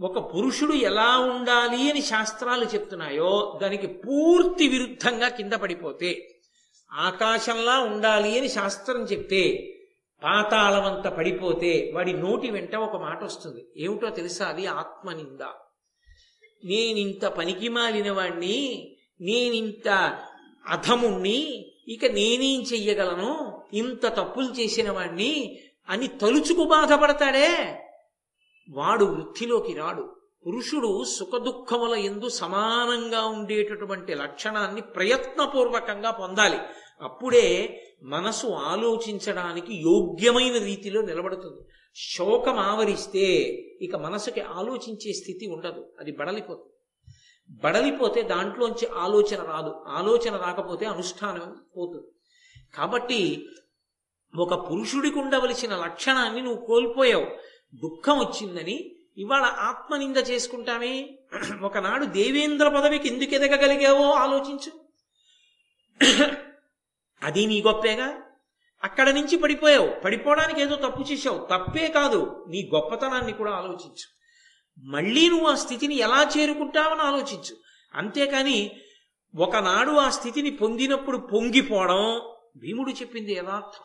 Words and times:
ఒక 0.00 0.34
పురుషుడు 0.34 0.72
ఎలా 0.72 1.18
ఉండాలి 1.18 1.90
అని 1.90 2.02
శాస్త్రాలు 2.02 2.64
చెప్తున్నాయో 2.64 3.58
దానికి 3.62 3.86
పూర్తి 3.86 4.68
విరుద్ధంగా 4.68 5.28
కింద 5.28 5.52
పడిపోతే 5.52 6.40
ఆకాశంలా 6.92 7.78
ఉండాలి 7.78 8.38
అని 8.38 8.48
శాస్త్రం 8.48 9.02
చెప్తే 9.02 9.72
పాతాళమంత 10.24 11.08
పడిపోతే 11.08 11.92
వాడి 11.94 12.12
నోటి 12.12 12.50
వెంట 12.50 12.76
ఒక 12.76 13.02
మాట 13.02 13.24
వస్తుంది. 13.24 13.66
ఏమిటో 13.76 14.10
తెలుసా? 14.10 14.46
అది 14.46 14.66
ఆత్మనింద. 14.66 15.40
నేనింత 16.64 17.26
పనికి 17.26 17.68
మాలిన 17.68 18.12
వాణ్ణి 18.12 18.96
నేనింత 19.20 20.18
అధముణ్ణి 20.68 21.66
ఇక 21.88 22.04
నేనేం 22.04 22.62
చెయ్యగలను? 22.62 23.62
ఇంత 23.72 24.06
తప్పులు 24.06 24.60
చేసిన 24.60 24.90
వాణ్ణి 24.90 25.58
అని 25.88 26.06
తలుచుకు 26.06 26.64
బాధపడతాడే. 26.64 27.82
వాడు 28.70 29.04
వృత్తిలోకి 29.04 29.72
రాడు. 29.72 30.16
పురుషుడు 30.46 31.04
సుఖదుఖముల 31.04 31.94
ఎందు 31.94 32.28
సమానంగా 32.28 33.24
ఉండేటటువంటి 33.26 34.14
లక్షణాన్ని 34.14 34.80
ప్రయత్నపూర్వకంగా 34.80 36.10
పొందాలి. 36.10 36.58
అప్పుడే 37.00 37.80
మనసు 38.02 38.46
ఆలోచించడానికి 38.46 39.74
యోగ్యమైన 39.74 40.58
రీతిలో 40.58 41.02
నిలబడుతుంది. 41.02 41.62
శోకం 41.96 42.58
ఆవరిస్తే 42.58 43.26
ఇక 43.82 43.96
మనసుకి 43.96 44.40
ఆలోచించే 44.40 45.12
స్థితి 45.12 45.46
ఉండదు. 45.46 45.92
అది 46.00 46.12
బడలిపోతుంది. 46.12 46.72
బడలిపోతే 47.50 48.22
దాంట్లోంచి 48.22 48.86
ఆలోచన 48.86 49.42
రాదు. 49.42 49.84
ఆలోచన 49.88 50.36
రాకపోతే 50.36 50.86
అనుష్ఠానం 50.86 51.56
పోతుంది. 51.76 52.06
కాబట్టి 52.74 53.48
ఒక 54.38 54.70
పురుషుడికి 54.70 55.18
ఉండవలసిన 55.18 55.76
లక్షణాన్ని 55.76 56.42
నువ్వు 56.42 56.66
కోల్పోయావు. 56.66 57.55
దుఃఖం 57.76 58.18
వచ్చిందని 58.18 58.96
ఇవాళ 59.18 59.42
ఆత్మనింద 59.42 60.16
చేసుకుంటామే. 60.16 61.18
ఒకనాడు 61.62 62.04
దేవేంద్ర 62.04 62.68
పదవికి 62.68 63.08
ఎందుకు 63.08 63.34
ఎదగగలిగావో 63.34 64.10
ఆలోచించు. 64.10 64.86
అది 67.22 67.46
నీ 67.46 67.62
గొప్పేగా? 67.62 68.22
అక్కడ 68.84 69.10
నుంచి 69.10 69.36
పడిపోయావు. 69.36 70.00
పడిపోవడానికి 70.00 70.62
ఏదో 70.62 70.76
తప్పు 70.76 71.12
చేశావు. 71.12 71.46
తప్పే 71.50 71.88
కాదు. 71.88 72.44
నీ 72.48 72.70
గొప్పతనాన్ని 72.74 73.32
కూడా 73.32 73.50
ఆలోచించు. 73.50 74.16
మళ్ళీ 74.78 75.28
నువ్వు 75.28 75.46
ఆ 75.46 75.54
స్థితిని 75.54 75.96
ఎలా 75.96 76.30
చేరుకుంటావని 76.38 77.00
ఆలోచించు. 77.00 77.56
అంతేకాని 77.94 78.70
ఒకనాడు 79.38 79.90
ఆ 79.90 80.10
స్థితిని 80.10 80.50
పొందినప్పుడు 80.50 81.16
పొంగిపోవడం 81.16 82.20
భీముడు 82.56 82.90
చెప్పింది 82.90 83.32
యథార్థం. 83.32 83.84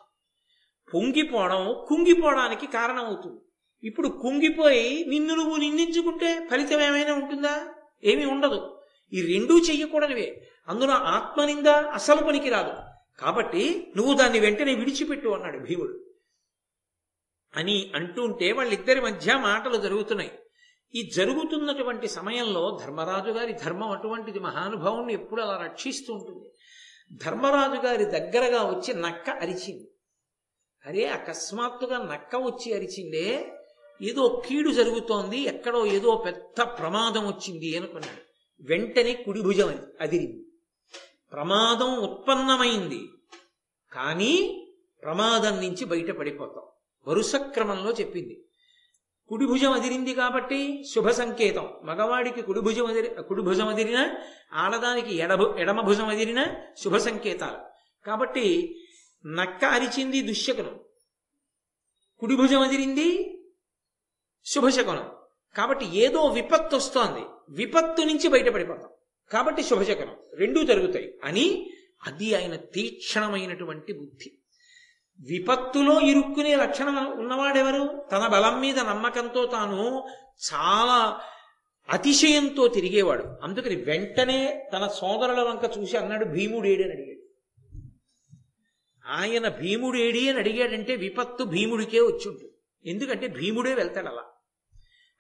పొంగిపోవడం 0.94 1.86
కుంగిపోవడానికి 1.88 2.68
కారణమవుతుంది. 2.68 3.42
ఇప్పుడు 3.84 4.08
కుంగిపోయి 4.08 5.06
నిన్ను 5.06 5.36
నువ్వు 5.36 5.58
నిందించుకుంటే 5.58 6.48
ఫలితం 6.52 6.82
ఏమైనా 6.82 7.14
ఉంటుందా? 7.14 7.74
ఏమీ 8.04 8.26
ఉండదు. 8.26 8.82
ఈ 9.14 9.38
రెండూ 9.38 9.60
చెయ్యకూడనివే. 9.60 10.48
అందులో 10.68 10.92
ఆత్మనింద 10.92 11.68
అసలు 11.68 12.24
పనికి 12.24 12.50
రాదు 12.50 12.74
కాబట్టి 13.22 13.94
నువ్వు 13.98 14.14
దాన్ని 14.14 14.40
వెంటనే 14.40 14.76
విడిచిపెట్టు 14.76 15.28
అన్నాడు 15.30 15.58
భీముడు. 15.58 16.06
అని 17.56 17.92
అంటుంటే 17.96 18.52
వాళ్ళిద్దరి 18.52 19.02
మధ్య 19.02 19.36
మాటలు 19.36 19.78
జరుగుతున్నాయి. 19.78 20.32
ఈ 20.96 21.10
జరుగుతున్నటువంటి 21.16 22.08
సమయంలో 22.08 22.80
ధర్మరాజు 22.84 23.32
గారి 23.32 23.54
ధర్మం 23.54 23.92
అటువంటిది 23.92 24.40
మహానుభావుని 24.40 25.14
ఎప్పుడు 25.14 25.42
అలా 25.42 25.64
రక్షిస్తూ 25.64 26.14
ఉంటుంది. 26.14 26.50
ధర్మరాజు 27.26 27.82
గారి 27.82 28.06
దగ్గరగా 28.06 28.64
వచ్చి 28.64 28.94
నక్క 28.94 29.30
అరిచింది. 29.30 29.88
అరే 30.86 31.08
అకస్మాత్తుగా 31.08 31.98
నక్క 31.98 32.36
వచ్చి 32.36 32.74
అరిచిందే 32.74 33.52
ఏదో 34.02 34.44
కీడు 34.48 34.70
జరుగుతోంది 34.70 35.40
ఎక్కడో 35.40 35.86
ఏదో 35.86 36.24
పెద్ద 36.26 36.62
ప్రమాదం 36.62 37.28
వచ్చింది 37.28 37.78
అనుకున్నాడు. 37.78 38.32
వెంటనే 38.64 39.14
కుడి 39.14 39.42
భుజం 39.42 39.68
అది 39.68 39.82
అదిరింది. 40.02 40.46
ప్రమాదం 41.32 41.98
ఉత్పన్నమైంది. 41.98 43.08
కానీ 43.92 44.64
ప్రమాదం 45.04 45.56
నుంచి 45.56 45.86
బయటపడిపోతాం. 45.86 46.64
వరుస 47.08 47.36
క్రమంలో 47.36 47.92
చెప్పింది. 47.92 48.46
కుడి 49.28 49.46
భుజం 49.46 49.72
అదిరింది 49.72 50.14
కాబట్టి 50.14 50.84
శుభ 50.96 51.10
సంకేతం. 51.10 51.70
మగవాడికి 51.84 52.42
కుడి 52.42 52.62
భుజం 52.62 52.86
అదిరి 52.86 53.24
కుడి 53.24 53.42
భుజం 53.42 53.68
అదిరిన 53.68 54.16
ఆడదానికి 54.54 55.16
ఎడభు 55.16 55.56
ఎడమ 55.58 55.82
భుజం 55.82 56.06
అదిరిన 56.06 56.56
శుభ 56.84 56.98
సంకేతాలు. 56.98 57.58
కాబట్టి 58.08 58.76
నక్క 59.26 59.66
అరిచింది 59.66 60.22
దుశ్శకునం 60.22 60.80
కుడి 62.20 62.36
భుజం 62.36 62.62
అదిరింది 62.62 63.38
శుభశకునం. 64.46 65.10
కాబట్టి 65.58 65.98
ఏదో 65.98 66.26
విపత్తు 66.26 66.76
వస్తోంది. 66.76 67.20
విపత్తు 67.50 68.02
నుంచి 68.02 68.28
బయటపడిపోతాం. 68.28 68.90
కాబట్టి 69.32 69.64
శుభశకునం. 69.64 70.16
రెండూ 70.34 70.64
జరుగుతాయి. 70.64 71.20
అని 71.24 71.70
అది 72.08 72.36
ఆయన 72.36 72.56
తీక్షణమైనటువంటి 72.56 73.94
బుద్ధి. 73.94 74.32
విపత్తులో 75.20 76.00
ఇరుక్కునే 76.00 76.56
లక్షణం 76.56 77.20
ఉన్నవాడెవరు? 77.20 78.06
తన 78.12 78.28
బలం 78.28 78.62
మీద 78.62 78.80
నమ్మకంతో 78.80 79.46
తాను 79.46 80.08
చాలా 80.54 81.20
అతిశయంతో 81.90 82.68
తిరిగేవాడు. 82.68 83.24
అందుకని 83.44 83.76
వెంటనే 83.76 84.70
తన 84.74 84.88
సోదరుల 84.88 85.42
వంక 85.42 85.78
చూసి 85.78 85.98
అన్నాడు 85.98 86.26
భీముడేడి 86.26 86.84
అని 86.84 86.92
అడిగాడు. 86.92 87.22
ఆయన 89.08 89.48
భీముడేడి 89.48 90.30
అని 90.30 90.38
అడిగాడంటే 90.38 90.96
విపత్తు 90.96 91.44
భీముడికే 91.44 92.00
వచ్చి 92.00 92.30
ఉంటుంది. 92.30 92.52
ఎందుకంటే 92.86 93.28
భీముడే 93.28 93.74
వెళ్తాడు 93.74 94.08
అలా. 94.08 94.24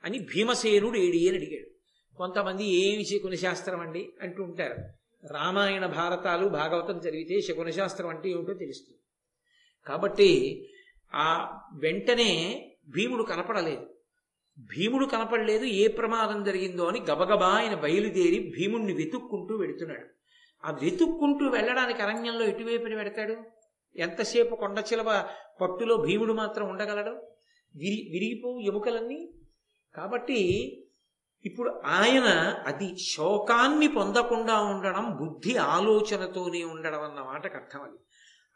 అని 0.03 0.19
భీమసేనుడు 0.19 0.97
ఏడి 0.97 1.29
అని 1.29 1.37
అడిగాడు. 1.37 1.71
కొంతమంది 2.17 2.65
ఏమి 2.65 3.05
శకున 3.05 3.35
శాస్త్రం 3.35 3.79
అండి? 3.79 4.09
అంటూ 4.21 4.43
ఉంటారు. 4.43 4.75
రామాయణ 5.33 5.85
భారతాలు 5.85 6.47
భాగవతం 6.47 6.97
చదివితే 6.97 7.41
శకున 7.41 7.69
శాస్త్రం 7.69 8.07
అంటే 8.07 8.29
ఏమిటో 8.29 8.53
తెలుస్తుంది. 8.53 8.99
కాబట్టి 9.87 10.69
ఆ 11.13 11.59
వెంటనే 11.73 12.67
భీముడు 12.89 13.23
కనపడలేదు. 13.23 13.87
భీముడు 14.59 15.05
కనపడలేదు 15.05 15.65
ఏ 15.65 15.87
ప్రమాదం 15.87 16.43
జరిగిందో 16.43 16.85
అని 16.85 16.99
గబగబా 16.99 17.47
ఆయన 17.47 17.75
బయలుదేరి 17.75 18.53
భీముణ్ణి 18.57 18.93
వెతుక్కుంటూ 18.93 19.55
వెడుతున్నాడు 19.55 20.05
ఆ 20.65 20.77
వెతుక్కుంటూ 20.81 21.47
వెళ్ళడానికి 21.47 22.01
అరణ్యంలో 22.01 22.45
ఎటువైపుని 22.45 22.95
పెడతాడు 22.95 23.35
ఎంతసేపు 23.95 24.55
కొండ 24.55 24.83
చిలవ 24.93 25.29
పట్టులో 25.61 25.97
భీముడు 25.97 26.33
మాత్రం 26.33 26.69
ఉండగలడు? 26.69 27.11
విరి 27.75 28.09
విరిగిపోవు 28.11 28.59
ఎముకలన్నీ 28.59 29.29
కాబట్టి 29.95 30.41
ఇప్పుడు 31.45 31.81
ఆయన 31.85 32.23
అది 32.65 32.97
శోకాన్ని 32.97 33.87
పొందకుండా 33.87 34.61
ఉండడం 34.61 35.15
బుద్ధి 35.15 35.57
ఆలోచనతోనే 35.57 36.63
ఉండడం 36.63 37.01
అన్న 37.03 37.21
మాటకు 37.21 37.57
అర్థం 37.57 37.81
అది. 37.81 37.97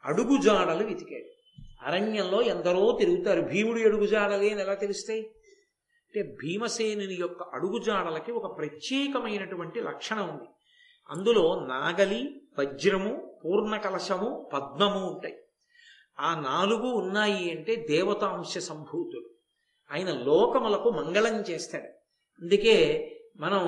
అడుగుజాడలు 0.05 0.83
వెతికాడు. 0.83 1.35
అరణ్యంలో 1.85 2.41
ఎందరో 2.41 2.97
తిరుగుతారు. 2.99 3.41
భీముడి 3.41 3.83
అడుగుజాడలే 3.83 4.49
అని 4.49 4.61
ఎలా 4.61 4.73
తెలుస్తాయి? 4.73 5.21
అంటే 6.05 6.35
భీమసేనుని 6.43 7.13
యొక్క 7.13 7.43
అడుగుజాడలకి 7.43 8.31
ఒక 8.31 8.57
ప్రత్యేకమైనటువంటి 8.57 9.79
లక్షణం 9.79 10.29
ఉంది. 10.29 10.49
అందులో 11.09 11.65
నాగలి 11.65 12.41
వజ్రము 12.59 13.39
పూర్ణ 13.45 13.77
కలశము 13.77 14.49
పద్మము 14.53 15.11
ఉంటాయి. 15.11 15.37
ఆ 16.19 16.41
నాలుగు 16.41 16.87
ఉన్నాయి 16.87 17.51
అంటే 17.51 17.75
దేవతాంశ 17.75 18.57
సంభూతుడు 18.57 19.34
ఆయన 19.91 20.11
లోకములకు 20.11 20.89
మంగళం 20.89 21.41
చేస్తాడు. 21.41 21.87
అందుకే 22.41 22.77
మనం 23.37 23.67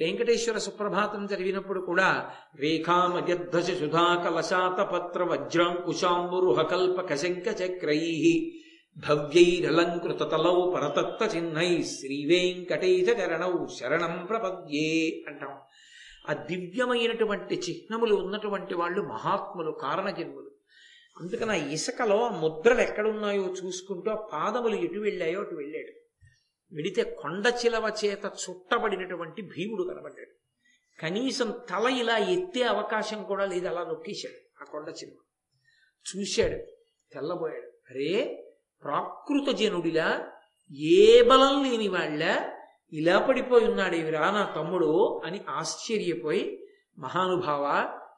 వెంకటేశ్వర 0.00 0.58
సుప్రభాతం 0.58 1.26
చదివినప్పుడు 1.26 1.80
కూడా 1.80 2.30
రేఖామజధ్వజ 2.56 3.70
సుధాకలశాత 3.70 4.80
పత్ర 4.80 5.24
వజ్రాంకుశాంబురుహకల్ప 5.24 7.00
కశంక 7.00 7.48
చక్రై 7.62 8.52
భవ్యైరలంకృత 8.96 10.20
తలౌ 10.20 10.74
పరతత్వ 10.74 11.26
చిహ్నై 11.26 11.82
శ్రీవేంకటేశ 11.82 13.08
చరణౌ 13.08 13.66
శరణం 13.80 14.26
ప్రపద్యే 14.30 15.22
అంటాం. 15.28 15.56
ఆ 16.30 16.32
దివ్యమైనటువంటి 16.32 17.54
చిహ్నములు 17.54 18.14
ఉన్నటువంటి 18.14 18.74
వాళ్ళు 18.74 19.02
మహాత్ములు 19.02 19.70
కారణజన్ములు. 19.82 20.53
అందుకని 21.20 21.50
ఆ 21.50 21.54
ఇసుకలో 21.54 22.28
ముద్రలు 22.28 22.80
ఎక్కడున్నాయో 22.80 23.42
చూసుకుంటూ 23.42 24.10
ఆ 24.10 24.14
పాదములు 24.14 24.76
ఎటు 24.76 24.98
వెళ్ళాయో 24.98 25.40
అటు 25.40 25.54
వెళ్ళాడు. 25.54 25.92
వెడితే 26.74 27.04
కొండ 27.04 27.52
చిలవ 27.64 27.92
చేత 28.04 28.24
చుట్టబడినటువంటి 28.24 29.42
భీముడు 29.42 29.82
కనబడ్డాడు. 29.82 30.30
కనీసం 31.02 31.50
తల 31.50 31.86
ఇలా 31.86 32.18
ఎత్తే 32.18 32.62
అవకాశం 32.62 33.22
కూడా 33.22 33.46
లేదు 33.46 33.68
అలా 33.68 33.84
నొక్కేశాడు 33.84 34.62
ఆ 34.62 34.64
కొండ 34.72 34.88
చిలవ. 34.88 35.16
చూశాడు 36.06 36.58
తెల్లబోయాడు. 37.12 37.66
అరే 37.90 38.46
ప్రాకృత 38.84 39.54
జనుడిలా 39.56 40.30
ఏ 40.72 41.22
బలం 41.22 41.64
లేని 41.64 41.88
వాళ్ళ 41.88 42.50
ఇలా 42.92 43.18
పడిపోయి 43.18 43.64
ఉన్నాడేవిరా 43.64 44.30
నా 44.30 44.54
తమ్ముడు 44.56 45.22
అని 45.24 45.40
ఆశ్చర్యపోయి 45.48 46.66
మహానుభావ 46.98 47.64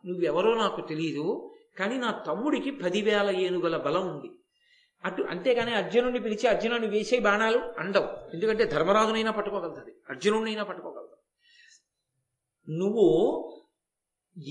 నువ్వెవరో 0.07 0.55
నాకు 0.55 0.81
తెలియదు 0.89 1.53
కానీ 1.79 1.99
నా 1.99 2.11
తమ్ముడికి 2.27 2.71
పదివేల 2.71 3.31
ఏనుగుల 3.31 3.77
బలం 3.77 4.05
ఉంది. 4.09 4.29
అటు 5.05 5.23
అంతేగాని 5.23 5.73
అర్జునుడిని 5.73 6.21
పిలిచి 6.21 6.47
అర్జునుడిని 6.49 6.87
వేసే 6.87 7.19
బాణాలు 7.19 7.59
అండవు 7.79 8.09
ఎందుకంటే 8.35 8.65
ధర్మరాజునైనా 8.65 9.31
పట్టుకోగలుగుతుంది 9.31 9.93
అర్జునుడినైనా 10.11 10.65
పట్టుకోగలదు 10.65 11.17
నువ్వు 12.69 13.07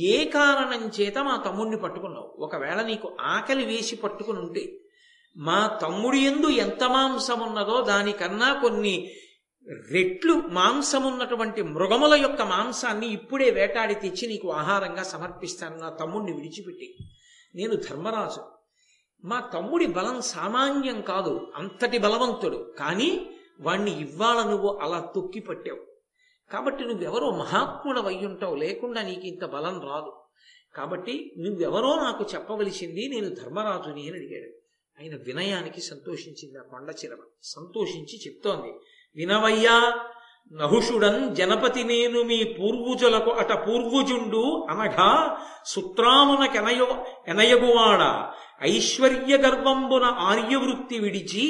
ఏ 0.09 0.25
కారణం 0.25 0.83
చేత 0.99 1.17
మా 1.17 1.43
తమ్ముడిని 1.45 1.77
పట్టుకున్నావు? 1.77 2.29
ఒకవేళ 2.37 2.81
నీకు 2.81 3.17
ఆకలి 3.19 3.65
వేసి 3.65 3.95
పట్టుకుని 3.95 4.39
ఉంటే 4.39 4.63
మా 5.35 5.59
తమ్ముడి 5.81 6.19
ఎందు 6.19 6.47
ఎంత 6.47 6.83
మాంసం 6.83 7.39
ఉన్నదో 7.39 7.81
దానికన్నా 7.81 8.53
కొన్ని 8.53 8.95
రెట్లు 9.91 10.33
మాంసమున్నటువంటి 10.33 11.61
మృగముల 11.61 12.13
యొక్క 12.13 12.41
మాంసాన్ని 12.41 13.07
ఇప్పుడే 13.07 13.49
వేటాడి 13.49 13.95
తెచ్చి 13.95 14.27
నీకు 14.27 14.51
ఆహారంగా 14.51 15.03
సమర్పిస్తాను. 15.03 15.77
నా 15.77 15.89
తమ్ముడిని 15.89 16.33
విడిచిపెట్టి. 16.33 16.97
నేను 17.55 17.75
ధర్మరాజు. 17.75 18.41
మా 19.27 19.39
తమ్ముడి 19.39 19.85
బలం 19.85 20.21
సామాన్యం 20.21 21.01
కాదు 21.01 21.51
అంతటి 21.55 21.97
బలవంతుడు. 21.97 22.75
కానీ 22.79 23.35
వాణ్ణి 23.59 24.01
ఇవ్వాల 24.01 24.49
నువ్వు 24.49 24.79
అలా 24.81 24.99
తొక్కి 25.15 25.39
పట్టావు. 25.39 25.79
కాబట్టి 26.51 26.83
నువ్వెవరో 26.83 27.31
మహాత్ముడవై 27.31 28.15
ఉంటావు 28.15 28.55
లేకుండా 28.55 29.01
నీకు 29.01 29.21
ఇంత 29.21 29.45
బలం 29.45 29.81
రాదు. 29.81 30.13
కాబట్టి 30.75 31.33
నువ్వెవరో 31.37 31.95
నాకు 31.95 32.25
చెప్పవలసింది 32.33 33.07
నేను 33.07 33.29
ధర్మరాజుని 33.29 34.09
అని 34.09 34.17
అడిగాడు. 34.17 34.51
ఆయన 35.01 35.15
వినయానికి 35.23 35.81
సంతోషించింది 35.81 36.59
ఆ 36.59 36.61
కొండ 36.61 36.95
చిరవ 37.05 37.17
సంతోషించి 37.43 38.19
చెప్తోంది 38.27 38.73
వినవయ్యా 39.17 39.77
నహుషుడన్ 40.51 41.21
జనపతి 41.35 41.83
నేను 41.83 42.19
మీ 42.23 42.37
పూర్వుజులకు 42.57 43.31
అట 43.39 43.51
పూర్వుజుండు 43.63 44.43
అనగా 44.71 45.11
సుత్రామునకెనయ 45.71 46.81
ఎనయగువాడ 47.27 48.01
ఐశ్వర్య 48.67 49.33
గర్వంబున 49.37 50.05
ఆర్యవృత్తి 50.27 50.97
విడిచి 50.99 51.45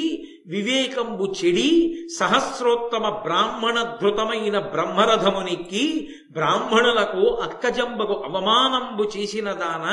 వివేకంబు 0.46 1.26
చెడి 1.32 1.68
సహస్రోత్తమ 2.16 3.04
బ్రాహ్మణ 3.22 3.76
ధృతమైన 4.00 4.58
బ్రహ్మరథమునికి 4.72 5.84
బ్రాహ్మణులకు 6.32 7.24
అక్కజంబకు 7.42 8.16
అవమానంబు 8.24 9.06
చేసిన 9.14 9.50
దాన 9.54 9.86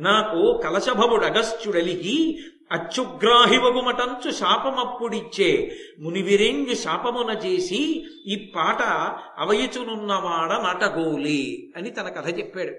నాకు 0.00 0.40
కలశభవుడగస్చుడలిగి 0.64 2.18
అచ్చుగ్రాహివగుమటంచు 2.72 4.30
శాపమప్పుడిచ్చే 4.30 5.76
మునివిరేంజు 5.98 6.74
శాపమున 6.74 7.38
చేసి 7.46 8.04
ఈ 8.26 8.52
పాట 8.56 8.82
అవయచునున్నవాడ 9.38 10.52
నటగోలి 10.52 11.72
అని 11.76 11.90
తన 11.90 12.08
కథ 12.08 12.38
చెప్పాడు. 12.38 12.74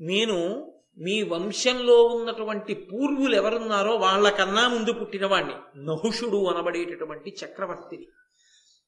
నేను 0.00 0.72
మీ 0.98 1.22
వంశంలో 1.22 2.02
ఉన్నటువంటి 2.02 2.74
పూర్వులు 2.74 3.34
ఎవరున్నారో 3.34 3.96
వాళ్ళకన్నా 3.96 4.68
ముందు 4.68 4.92
పుట్టినవాణ్ణి. 4.92 5.84
నహుషుడు 5.84 6.44
అనబడేటటువంటి 6.44 7.36
చక్రవర్తిని. 7.44 8.06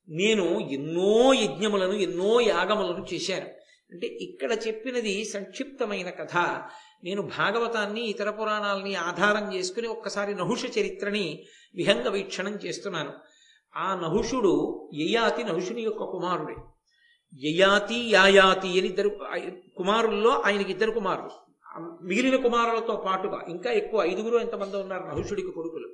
నేను 0.09 0.61
ఎన్నో 0.61 1.33
యజ్ఞములను 1.33 1.93
ఎన్నో 1.93 2.41
యాగములను 2.41 3.07
చేశాను. 3.15 3.47
అంటే 3.93 4.07
ఇక్కడ 4.07 4.53
చెప్పినది 4.67 5.25
సంక్షిప్తమైన 5.25 6.11
కథ. 6.11 6.63
నేను 7.05 7.23
భాగవతాన్ని 7.23 8.01
ఇతర 8.01 8.31
పురాణాలని 8.31 8.95
ఆధారం 8.95 9.55
చేసుకుని 9.55 9.87
ఒక్కసారి 9.87 10.35
నహుష 10.35 10.79
చరిత్రని 10.79 11.45
విహంగ 11.75 12.09
వీక్షణం 12.09 12.53
చేస్తున్నాను. 12.53 13.13
ఆ 13.77 13.95
నహుషుడు 13.95 14.89
యయాతి 14.95 15.45
నహుషుని 15.45 15.83
యొక్క 15.83 16.05
కుమారుడే. 16.05 16.57
యయాతి 17.49 17.95
యాయాతి 17.95 18.69
అని 18.69 18.89
ఇద్దరు 18.89 19.09
కుమారుల్లో 19.77 20.31
ఆయనకి 20.31 20.71
ఇద్దరు 20.71 20.91
కుమారులు. 20.91 21.31
మిగిలిన 22.03 22.43
కుమారులతో 22.43 22.97
పాటుగా 22.97 23.45
ఇంకా 23.49 23.71
ఎక్కువ 23.71 24.03
ఐదుగురు 24.03 24.39
ఎంతమంది 24.39 24.77
ఉన్నారు 24.77 25.03
నహుషుడికి 25.03 25.51
కొడుకులు. 25.51 25.89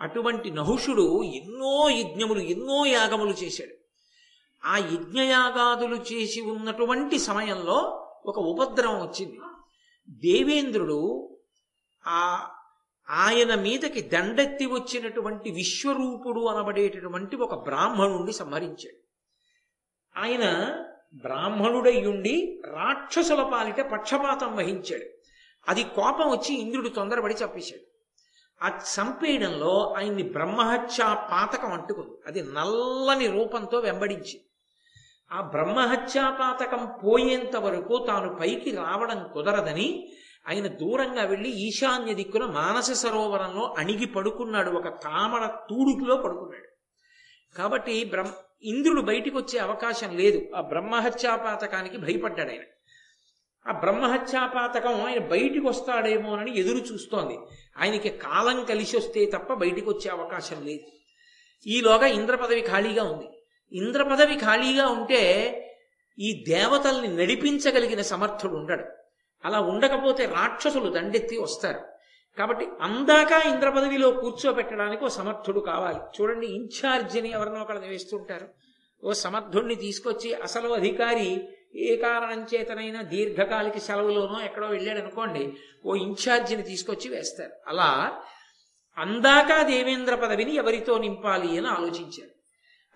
అటువంటి 0.00 0.50
నహుషుడు 0.50 1.22
ఎన్నో 1.22 1.88
యజ్ఞములు 1.90 2.40
ఎన్నో 2.40 2.86
యాగములు 2.86 3.30
చేశాడు. 3.30 3.74
ఆ 4.66 4.76
యజ్ఞయాగాదులు 4.76 5.96
చేసి 5.96 6.40
ఉన్నటువంటి 6.40 7.18
సమయంలో 7.18 8.08
ఒక 8.26 8.38
ఉపద్రవం 8.38 9.00
వచ్చింది. 9.00 9.40
దేవేంద్రుడు 10.08 11.30
ఆ 12.06 12.48
ఆయన 13.10 13.54
మీదకి 13.54 14.00
దండెత్తి 14.00 14.66
వచ్చినటువంటి 14.66 15.50
విశ్వరూపుడు 15.50 16.40
అనబడేటటువంటి 16.40 17.36
ఒక 17.36 17.64
బ్రాహ్మణుణ్ణి 17.64 18.32
సంహరించాడు. 18.32 18.96
ఆయన 20.18 20.76
బ్రాహ్మణుడయ్యుండి 21.14 22.62
రాక్షసుల 22.66 23.42
పాలిట 23.42 23.80
పక్షపాతం 23.80 24.56
వహించాడు. 24.56 25.04
అది 25.68 25.82
కోపం 25.82 26.30
వచ్చి 26.30 26.60
ఇంద్రుడు 26.60 26.88
తొందరపడి 26.88 27.34
చంపేశాడు. 27.34 27.94
ఆ 28.64 28.78
చంపేయడంలో 28.78 29.94
ఆయన్ని 29.98 30.22
బ్రహ్మహత్య 30.22 31.04
పాతకం 31.32 31.72
అంటుకుంది. 31.72 32.16
అది 32.26 32.42
నల్లని 32.42 33.26
రూపంతో 33.26 33.78
వెంబడించి 33.78 34.40
ఆ 35.32 35.40
బ్రహ్మహత్యాపాతకం 35.40 36.88
పోయేంత 37.04 37.56
వరకు 37.56 38.04
తాను 38.08 38.34
పైకి 38.34 38.70
రావడం 38.70 39.28
కుదరదని 39.34 40.12
ఆయన 40.48 40.66
దూరంగా 40.66 41.24
వెళ్ళి 41.24 41.50
ఈశాన్య 41.50 42.14
దిక్కున 42.14 42.44
మానస 42.44 42.90
సరోవరంలో 42.90 43.74
అణిగి 43.78 44.06
పడుకున్నాడు. 44.06 44.70
ఒక 44.70 45.02
తామర 45.02 45.46
తూడుకులో 45.46 46.16
పడుకున్నాడు. 46.16 46.68
కాబట్టి 47.58 48.04
బ్రహ్మ 48.04 48.30
ఇంద్రుడు 48.62 49.00
బయటికి 49.00 49.36
వచ్చే 49.36 49.58
అవకాశం 49.58 50.16
లేదు. 50.16 50.42
ఆ 50.56 50.60
బ్రహ్మహత్యాపాతకానికి 50.60 51.96
భయపడ్డాడు 51.96 52.48
ఆయన. 52.48 52.62
ఆ 53.68 53.78
బ్రహ్మహత్యాపాతకం 53.78 55.06
ఆయన 55.06 55.18
బయటికి 55.18 55.66
వస్తాడేమోనని 55.66 56.58
ఎదురు 56.58 56.78
చూస్తోంది. 56.78 57.38
ఆయనకి 57.78 58.08
కాలం 58.08 58.64
కలిసి 58.64 58.96
వస్తే 58.96 59.24
తప్ప 59.24 59.52
బయటికి 59.52 59.88
వచ్చే 59.88 60.10
అవకాశం 60.10 60.66
లేదు. 60.66 60.84
ఈలోగా 61.66 62.06
ఇంద్ర 62.06 62.34
పదవి 62.34 62.60
ఖాళీగా 62.60 63.04
ఉంది. 63.04 63.33
ఇంద్ర 63.74 64.02
పదవి 64.02 64.36
ఖాళీగా 64.36 64.86
ఉంటే 64.88 65.22
ఈ 66.18 66.44
దేవతల్ని 66.48 67.16
నడిపించగలిగిన 67.16 68.02
సమర్థుడు 68.02 68.54
ఉండడు. 68.56 68.84
అలా 69.44 69.60
ఉండకపోతే 69.60 70.26
రాక్షసులు 70.26 70.90
దండెత్తి 70.90 71.38
వస్తారు. 71.38 71.80
కాబట్టి 72.38 72.64
అందాక 72.80 73.32
ఇంద్ర 73.46 73.68
పదవిలో 73.70 74.10
కూర్చోబెట్టడానికి 74.10 75.04
ఓ 75.04 75.08
సమర్థుడు 75.08 75.60
కావాలి. 75.60 76.00
చూడండి 76.14 76.46
ఇన్ఛార్జిని 76.46 77.30
ఎవరినో 77.30 77.60
ఒకళ్ళని 77.62 77.88
వేస్తుంటారు 77.88 78.46
ఓ 79.04 79.12
సమర్థుడిని 79.12 79.74
తీసుకొచ్చి 79.74 80.34
అసలు 80.34 80.68
అధికారి 80.68 81.28
ఏ 81.76 81.96
కారణం 81.96 82.40
చేతనైనా 82.42 83.02
దీర్ఘకాలిక 83.02 83.78
సెలవులోనో 83.78 84.44
ఎక్కడో 84.44 84.66
వెళ్ళాడు 84.66 84.98
అనుకోండి 84.98 85.44
ఓ 85.86 85.94
ఇన్ఛార్జిని 85.94 86.62
తీసుకొచ్చి 86.62 87.08
వేస్తారు. 87.10 87.52
అలా 87.68 87.90
అందాక 88.98 89.62
దేవేంద్ర 89.62 90.14
పదవిని 90.14 90.54
ఎవరితో 90.54 90.98
నింపాలి 90.98 91.58
అని 91.58 91.68
ఆలోచించారు. 91.68 92.33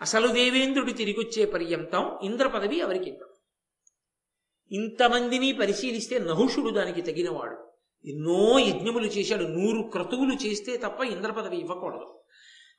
అసలు 0.01 0.29
దేవేంద్రుడు 0.29 0.93
తిరిగొచ్చే 0.93 1.45
పర్యంతం 1.45 2.19
ఇంద్ర 2.23 2.47
పదవి 2.47 2.79
ఎవరికి 2.79 3.19
ఇంతమందిని 4.73 5.53
పరిశీలిస్తే 5.53 6.19
నహుషుడు 6.19 6.71
దానికి 6.71 7.03
తగినవాడు. 7.03 7.69
ఎన్నో 8.09 8.59
యజ్ఞములు 8.59 9.07
చేశాడు 9.07 9.43
నూరు 9.43 9.83
క్రతువులు 9.83 10.47
చేస్తే 10.47 10.77
తప్ప 10.77 11.01
ఇంద్ర 11.01 11.31
పదవి 11.31 11.57
ఇవ్వకూడదు. 11.57 12.21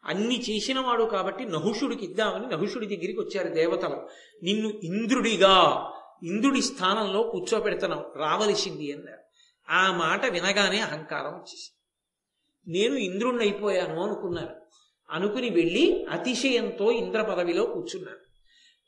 అన్ని 0.05 0.41
చేసినవాడు 0.41 1.03
కాబట్టి 1.03 1.45
నహుషుడికి 1.45 2.05
ఇద్దామని 2.05 2.47
నహుషుడి 2.47 2.85
దగ్గరికి 2.85 3.19
వచ్చారు 3.19 3.49
దేవతలు. 3.49 4.09
నిన్ను 4.43 4.69
ఇంద్రుడిగా 4.83 5.91
ఇంద్రుడి 6.23 6.61
స్థానంలో 6.61 7.23
కూర్చోపెడతాను 7.23 8.13
రావలసింది 8.15 8.93
అన్నారు. 8.93 9.23
ఆ 9.71 9.97
మాట 9.97 10.25
వినగానే 10.25 10.79
అహంకారం 10.79 11.31
వచ్చేసి 11.31 11.71
నేను 12.67 12.95
ఇంద్రుణ్ణి 12.95 13.43
అయిపోయాను 13.43 14.03
అనుకున్నారు. 14.03 14.55
అనుకుని 15.11 15.49
వెళ్ళి 15.49 16.05
అతిశయంతో 16.11 16.91
ఇంద్ర 16.91 17.21
పదవిలో 17.21 17.65
కూర్చున్నాను 17.65 18.17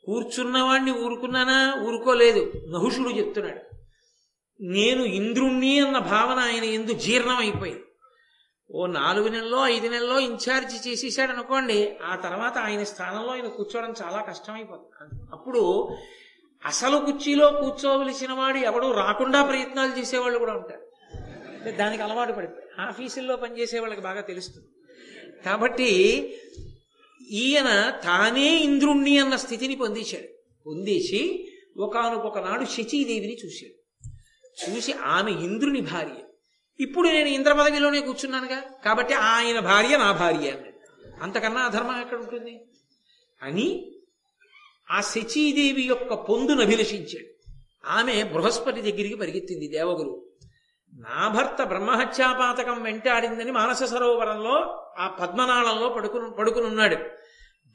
కూర్చున్నవాణ్ణి 0.04 0.92
ఊరుకున్నానా? 0.92 1.74
ఊరుకోలేదు. 1.82 2.52
నహుషుడు 2.70 3.08
చెప్తున్నాడు. 3.08 3.76
నేను 4.60 5.02
ఇంద్రుణ్ణి 5.02 5.80
అన్న 5.80 5.98
భావన 5.98 6.38
ఆయన 6.38 6.64
ఎందు 6.64 6.92
జీర్ణమైపోయింది. 6.92 7.84
ఓ 8.70 8.86
నాలుగు 8.86 9.28
నెలలో 9.28 9.66
ఐదు 9.66 9.88
నెలలో 9.88 10.18
ఇన్ఛార్జి 10.18 10.90
చేసేసాడు 10.90 11.32
అనుకోండి 11.32 11.96
ఆ 12.04 12.16
తర్వాత 12.16 12.58
ఆయన 12.58 12.82
స్థానంలో 12.82 13.32
ఆయన 13.32 13.46
కూర్చోవడం 13.46 13.94
చాలా 14.02 14.22
కష్టమైపోతుంది. 14.22 15.22
అప్పుడు 15.32 15.90
అసలు 16.66 16.98
కుర్చీలో 16.98 17.50
కూర్చోవలసిన 17.50 18.32
వాడు 18.32 18.56
ఎవడు 18.56 18.92
రాకుండా 18.92 19.44
ప్రయత్నాలు 19.44 20.00
చేసేవాళ్ళు 20.00 20.38
కూడా 20.38 20.52
ఉంటారు. 20.52 20.82
దానికి 21.70 22.02
అలవాటు 22.02 22.32
పడిపోయి 22.32 22.82
ఆఫీసుల్లో 22.82 23.36
పనిచేసే 23.36 23.78
వాళ్ళకి 23.78 24.00
బాగా 24.00 24.20
తెలుస్తుంది. 24.20 24.68
కాబట్టి 25.44 26.34
ఈయన 27.30 27.92
తానే 28.04 28.56
ఇంద్రుణ్ణి 28.56 29.18
అన్న 29.18 29.36
స్థితిని 29.36 29.76
పొందేశాడు 29.76 30.28
పొందేసి 30.66 31.48
ఒకనొకనాడు 31.76 32.64
శచీదేవిని 32.64 33.38
చూశాడు. 33.46 33.82
చూసి 34.70 34.92
ఆమె 34.92 35.30
ఇంద్రుని 35.30 35.80
భార్య. 35.80 36.22
ఇప్పుడు 36.80 37.08
నేను 37.08 37.28
ఇంద్ర 37.28 37.52
పదవిలోనే 37.52 38.00
కూర్చున్నానుగా 38.00 38.62
కాబట్టి 38.84 39.14
ఆయన 39.14 39.58
భార్య 39.58 39.96
నా 39.96 40.12
భార్య 40.12 40.50
అన్నాడు. 40.50 40.72
అంతకన్నా 41.22 41.60
అధర్మం 41.60 42.00
ఎక్కడ 42.00 42.18
ఉంటుంది? 42.18 42.64
అని 43.42 43.92
ఆ 44.90 45.00
శచీదేవి 45.00 45.82
యొక్క 45.82 46.14
పొందును 46.14 46.62
అభిలషించాడు. 46.62 47.52
ఆమె 47.86 48.22
బృహస్పతి 48.22 48.80
దగ్గరికి 48.80 49.14
పరిగెత్తింది 49.14 49.68
దేవగురు. 49.68 50.31
నా 51.02 51.28
భర్త 51.28 51.62
బ్రహ్మహత్యాపాతకం 51.62 52.82
వెంటాడిందని 52.82 53.50
మానస 53.52 53.82
సరోవరంలో 53.82 54.84
ఆ 54.98 55.08
పద్మనాళంలో 55.08 55.88
పడుకును 55.88 56.30
పడుకునున్నాడు. 56.30 56.96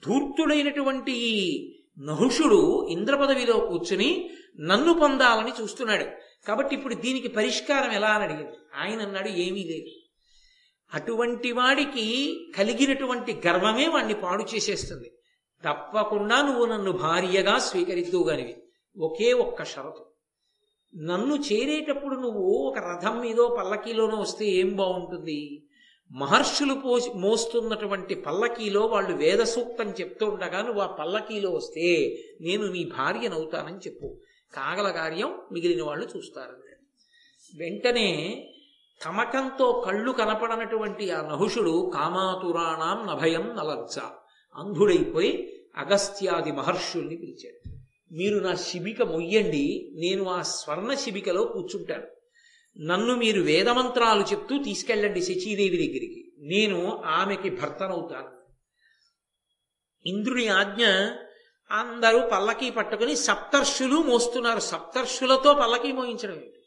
ధూర్తుడైనటువంటి 0.05 1.11
ఈ 1.11 1.73
నహుషుడు 1.99 2.87
ఇంద్రపదవిలో 2.91 3.53
కూర్చుని 3.53 4.29
నన్ను 4.59 4.93
పొందాలని 4.93 5.51
చూస్తున్నాడు. 5.61 6.05
కాబట్టి 6.47 6.75
ఇప్పుడు 6.75 6.93
దీనికి 6.93 7.27
పరిష్కారం 7.27 7.91
ఎలా 7.91 8.07
అని 8.07 8.23
అడిగింది. 8.23 8.55
ఆయన 8.75 9.01
అన్నాడు 9.01 9.27
ఏమీ 9.27 9.63
లేదు. 9.63 9.99
అటువంటి 10.93 11.51
వాడికి 11.51 12.37
కలిగినటువంటి 12.57 13.41
గర్వమే 13.47 13.87
వాణ్ణి 13.87 14.13
పాడు 14.13 14.43
చేసేస్తుంది. 14.55 15.11
తప్పకుండా 15.65 16.41
నువ్వు 16.41 16.65
నన్ను 16.65 16.91
భార్యగా 16.91 17.57
స్వీకరిద్దువుగానివి 17.57 18.55
ఒకే 18.99 19.33
ఒక్క 19.33 19.63
షరతు. 19.63 20.06
నన్ను 20.95 21.35
చేరేటప్పుడు 21.35 22.15
నువ్వు 22.15 22.41
ఒక 22.41 22.77
రథం 22.77 23.19
మీదో 23.19 23.55
పల్లకీలోనో 23.59 24.17
వస్తే 24.17 24.45
ఏం 24.45 24.75
బాగుంటుంది? 24.75 25.63
మహర్షులు 26.11 26.73
పోసి 26.73 27.09
మోస్తున్నటువంటి 27.09 28.15
పల్లకీలో 28.15 28.85
వాళ్ళు 28.85 29.17
వేద 29.17 29.39
సూక్తం 29.39 29.89
చెప్తూ 29.89 30.25
ఉండగా 30.25 30.61
నువ్వు 30.61 30.81
ఆ 30.81 30.85
పల్లకీలో 30.85 31.51
వస్తే 31.51 32.17
నేను 32.41 32.71
నీ 32.71 32.83
భార్యనవుతానని 32.97 33.77
చెప్పు. 33.77 34.17
కాగల 34.53 34.91
కార్యం 34.91 35.33
మిగిలిన 35.51 35.83
వాళ్ళు 35.83 36.07
చూస్తారు. 36.17 36.57
వెంటనే 37.57 38.43
తమకంతో 39.05 39.83
కళ్ళు 39.85 40.11
కనపడనటువంటి 40.11 41.11
ఆ 41.11 41.21
నహుషుడు 41.21 41.91
కామాతురాణం 41.93 43.07
నభయం 43.07 43.55
నలజ్జ. 43.57 43.99
అంధుడైపోయి 44.55 45.61
అగస్త్యాది 45.77 46.51
మహర్షుల్ని 46.51 47.15
పిలిచాడు. 47.15 47.66
మీరు 48.11 48.39
నా 48.39 48.55
శిబిక 48.55 49.01
మొయ్యండి 49.01 49.91
నేను 49.93 50.29
ఆ 50.29 50.41
స్వర్ణ 50.41 50.93
శిబికలో 50.93 51.43
కూర్చుంటాను. 51.43 52.07
నన్ను 52.79 53.15
మీరు 53.15 53.41
వేదమంత్రాలు 53.41 54.21
చెప్తూ 54.21 54.63
తీసుకెళ్ళండి 54.63 55.21
శచీదేవి 55.21 55.77
దగ్గరికి. 55.77 56.31
నేను 56.39 56.97
ఆమెకి 57.05 57.49
భర్తనవుతాను. 57.49 58.37
ఇంద్రుని 60.05 60.47
ఆజ్ఞ 60.47 60.85
అందరూ 61.71 62.27
పల్లకీ 62.31 62.69
పట్టుకుని 62.69 63.15
సప్తర్షులు 63.15 63.97
మోస్తున్నారు. 63.97 64.59
సప్తర్షులతో 64.59 65.53
పల్లకీ 65.53 65.91
మోయించడం 65.91 66.35
ఏంటి? 66.35 66.63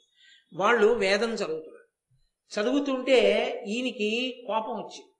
వాళ్ళు 0.54 0.86
వేదం 0.86 1.34
చదువుతున్నారు. 1.34 1.80
చదువుతుంటే 2.60 3.20
ఈయనకి 3.68 4.44
కోపం 4.46 4.74
వచ్చింది 4.74 5.10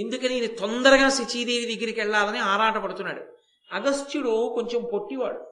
ఎందుకని 0.00 0.38
ఈయన 0.38 0.56
తొందరగా 0.56 1.08
శచీదేవి 1.10 1.74
దగ్గరికి 1.74 2.00
వెళ్ళాలని 2.00 2.38
ఆరాటపడుతున్నాడు? 2.38 3.24
అగస్త్యుడు 3.72 4.52
కొంచెం 4.54 4.88
పొట్టివాడు. 4.92 5.49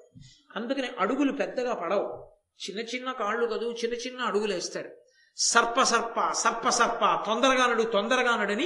అందుకని 0.56 0.88
అడుగులు 0.98 1.32
పెద్దగా 1.32 1.74
పడవు. 1.74 2.28
చిన్న 2.58 2.80
చిన్న 2.80 3.12
కాళ్ళు 3.12 3.46
కదూ 3.46 3.72
చిన్న 3.72 3.94
చిన్న 3.94 4.20
అడుగులు 4.20 4.54
వేస్తాడు 4.54 4.88
సర్ప 5.36 5.82
సర్ప 5.82 6.32
సర్ప 6.32 6.68
సర్ప 6.68 7.24
తొందరగా 7.26 7.66
నడు 7.66 7.82
తొందరగా 7.82 8.56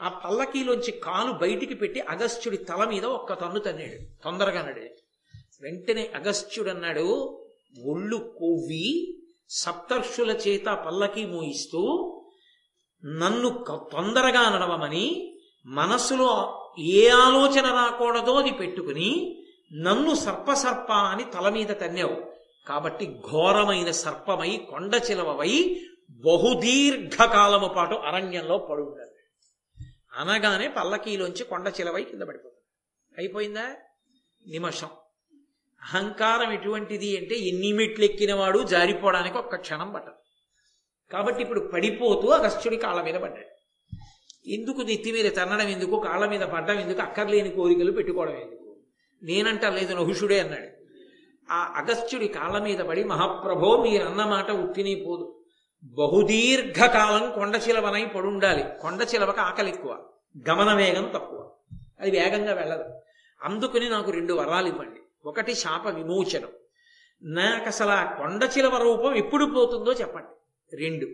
ఆ 0.00 0.08
పల్లకీలోంచి 0.08 0.92
కాలు 0.92 1.32
బయటికి 1.32 1.74
పెట్టి 1.74 2.00
అగస్త్యుడి 2.00 2.56
తల 2.56 2.84
మీద 2.84 3.04
ఒక్క 3.04 3.40
తన్ను 3.40 3.60
తన్నాడు. 3.60 4.22
తొందరగానడు 4.24 4.80
వెంటనే 5.62 6.12
అగస్త్యుడు 6.14 6.70
అన్నాడు 6.70 7.36
ఒళ్ళు 7.84 8.16
కొవ్వి 8.16 9.16
సప్తర్షుల 9.48 10.30
చేత 10.30 10.66
పల్లకి 10.66 11.26
మోయిస్తూ 11.26 12.12
నన్ను 13.04 13.64
తొందరగా 13.68 14.50
నడవమని 14.50 15.36
మనసులో 15.66 16.56
ఏ 16.78 17.08
ఆలోచన 17.08 17.66
రాకూడదో 17.66 18.34
అది 18.34 18.50
పెట్టుకుని 18.50 19.36
నన్ను 19.72 20.14
సర్పసర్ప 20.14 20.92
అని 20.92 21.24
తల 21.24 21.48
మీద 21.48 21.68
తన్నావు. 21.68 22.32
కాబట్టి 22.66 23.20
ఘోరమైన 23.30 23.90
సర్పమై 23.90 24.56
కొండ 24.56 25.00
చిలవవై 25.10 25.80
బహుదీర్ఘకాలము 26.10 27.68
పాటు 27.68 27.94
అరణ్యంలో 27.94 28.58
పడుండాలి 28.58 29.10
అనగానే 30.14 30.68
పల్లకీలోంచి 30.68 31.44
కొండ 31.44 31.72
చిలవై 31.80 32.04
కింద 32.04 32.22
పడిపోతుంది 32.22 32.56
అయిపోయిందా? 33.18 33.74
నిమిషం. 34.46 34.88
అహంకారం 35.82 36.52
ఎటువంటిది 36.52 37.18
అంటే 37.18 37.34
ఎన్ని 37.34 37.72
మెట్లు 37.72 38.04
ఎక్కినవాడు 38.04 38.58
జారిపోవడానికి 38.58 39.38
ఒక్క 39.38 39.56
క్షణం 39.56 39.92
పట్టదు. 39.92 40.14
కాబట్టి 41.12 41.42
ఇప్పుడు 41.42 41.60
పడిపోతూ 41.60 42.28
అగస్త్యుడి 42.28 42.76
కాళ్ళ 42.76 43.02
మీద 43.02 43.14
పడ్డాడు. 43.14 43.50
ఎందుకు 44.48 44.80
నెత్తి 44.80 45.12
మీద 45.12 45.36
తన్నడం 45.36 45.68
ఎందుకు? 45.68 46.00
కాళ్ళ 46.00 46.26
మీద 46.26 46.40
పడ్డం 46.40 46.78
ఎందుకు? 46.78 47.00
అక్కర్లేని 47.00 47.50
కోరికలు 47.50 47.92
పెట్టుకోవడం 47.92 48.36
ఎందుకు? 48.36 48.69
నేనంట 49.22 49.64
లేదు 49.64 49.94
నహుషుడే 49.94 50.40
అన్నాడు. 50.40 50.80
ఆ 51.50 51.74
అగస్త్యుడి 51.76 52.28
కాళ్ళ 52.28 52.58
మీద 52.58 52.78
పడి 52.78 53.04
మహాప్రభో 53.04 53.82
మీరన్న 53.82 54.24
మాట 54.24 54.50
ఉత్తిని 54.50 55.04
పోదు. 55.06 55.44
బహుదీర్ఘకాలం 55.84 57.32
కొండ 57.32 57.60
చిలవనై 57.68 58.06
పడుండాలి. 58.06 58.64
కొండ 58.80 59.06
చిలవక 59.14 59.38
ఆకలి 59.38 59.68
ఎక్కువ. 59.68 60.08
గమన 60.48 60.74
వేగం 60.74 61.10
తక్కువ. 61.14 61.52
అది 62.00 62.10
వేగంగా 62.10 62.52
వెళ్ళదు. 62.52 62.84
అందుకని 63.42 63.88
నాకు 63.88 64.10
రెండు 64.10 64.34
వరాలు 64.34 64.66
ఇవ్వండి. 64.66 65.00
ఒకటి 65.24 65.54
శాప 65.54 65.86
విమోచనం. 65.86 66.48
నాకు 67.22 67.66
అసలు 67.66 67.90
ఆ 67.90 68.04
కొండ 68.04 68.48
చిలవ 68.58 68.82
రూపం 68.82 69.14
ఎప్పుడు 69.14 69.44
పోతుందో 69.44 69.92
చెప్పండి. 69.92 70.28
రెండు. 70.76 71.06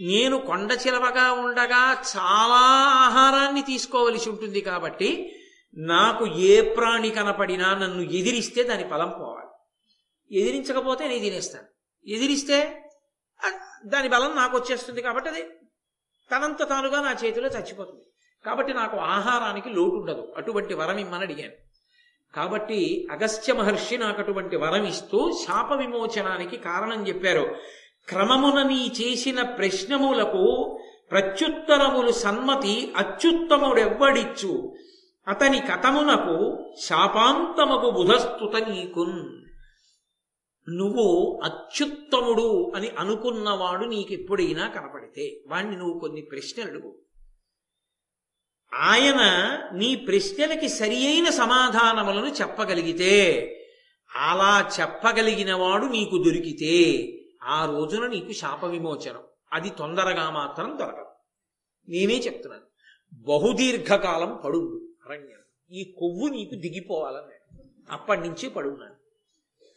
నేను 0.00 0.38
కొండ 0.38 0.78
చిలవగా 0.86 1.32
ఉండగా 1.32 1.92
చాలా 1.92 2.60
ఆహారాన్ని 2.88 3.62
తీసుకోవలసి 3.62 4.30
ఉంటుంది 4.30 4.60
కాబట్టి 4.60 5.36
నాకు 5.76 6.26
ఏ 6.26 6.74
ప్రాణి 6.74 7.10
కనపడినా 7.10 7.74
నన్ను 7.74 8.02
ఎదిరిస్తే 8.02 8.62
దాని 8.62 8.88
ఫలం 8.88 9.14
పోవాలి. 9.20 9.44
ఎదిరించకపోతే 10.40 11.08
నేను 11.08 11.20
తినేస్తాను. 11.20 11.64
ఎదిరిస్తే 12.10 12.82
దాని 13.86 14.08
బలం 14.08 14.36
నాకు 14.36 14.56
వచ్చేస్తుంది 14.56 15.02
కాబట్టి 15.02 15.30
అది 15.30 15.42
తనంత 16.30 16.68
తానుగా 16.68 17.00
నా 17.00 17.16
చేతిలో 17.24 17.48
చచ్చిపోతుంది. 17.48 18.04
కాబట్టి 18.44 18.74
నాకు 18.74 18.96
ఆహారానికి 18.96 19.68
లోటు 19.68 19.94
ఉండదు 19.94 20.34
అటువంటి 20.36 20.74
వరం 20.74 20.98
ఇమ్మని 20.98 21.22
అడిగాను. 21.22 21.52
కాబట్టి 22.34 23.06
అగస్త్య 23.10 23.52
మహర్షి 23.52 23.98
నాకు 23.98 24.20
అటువంటి 24.20 24.56
వరం 24.56 24.84
ఇస్తూ 24.84 25.32
శాప 25.46 25.72
విమోచనానికి 25.72 26.56
కారణం 26.56 27.08
చెప్పారు. 27.08 27.56
క్రమమున 28.08 28.62
నీ 28.62 28.92
చేసిన 29.00 29.42
ప్రశ్నములకు 29.42 30.78
ప్రత్యుత్తరములు 31.10 32.12
సన్మతి 32.12 32.92
అత్యుత్తముడెవ్వడిచ్చు? 32.96 34.76
అతని 35.28 35.60
కథమునకు 35.60 36.70
శాపాంతమగు 36.86 37.90
బుధస్తుత 37.90 38.68
నీకున్. 38.68 39.44
నువ్వు 40.78 41.40
అత్యుత్తముడు 41.44 42.72
అని 42.76 42.88
అనుకున్నవాడు 42.88 43.84
నీకెప్పుడైనా 43.84 44.68
కనపడితే 44.68 45.42
వాణ్ణి 45.46 45.76
నువ్వు 45.76 46.00
కొన్ని 46.00 46.20
ప్రశ్నలు 46.20 46.68
అడుగు. 46.68 46.98
ఆయన 48.74 49.20
నీ 49.74 49.94
ప్రశ్నలకి 49.94 50.68
సరి 50.68 51.06
అయిన 51.06 51.30
సమాధానములను 51.30 52.26
చెప్పగలిగితే 52.26 53.40
అలా 54.16 54.70
చెప్పగలిగినవాడు 54.80 55.84
నీకు 55.84 56.22
దొరికితే 56.22 57.12
ఆ 57.42 57.64
రోజున 57.64 58.06
నీకు 58.06 58.32
శాప 58.32 58.64
విమోచనం 58.64 59.20
అది 59.52 59.70
తొందరగా 59.70 60.30
మాత్రం 60.30 60.76
దొరకదు. 60.78 61.06
నేనే 61.88 62.14
చెప్తున్నాను. 62.14 62.64
బహుదీర్ఘకాలం 63.14 64.40
పడుండు. 64.44 64.83
అరణ్యం. 65.06 65.38
ఈ 65.70 65.94
కొవ్వు 65.98 66.28
నీకు 66.28 66.54
దిగిపోవాలని 66.54 67.58
అప్పటి 67.90 68.20
నుంచి 68.20 68.48
పడున్నాను. 68.48 68.94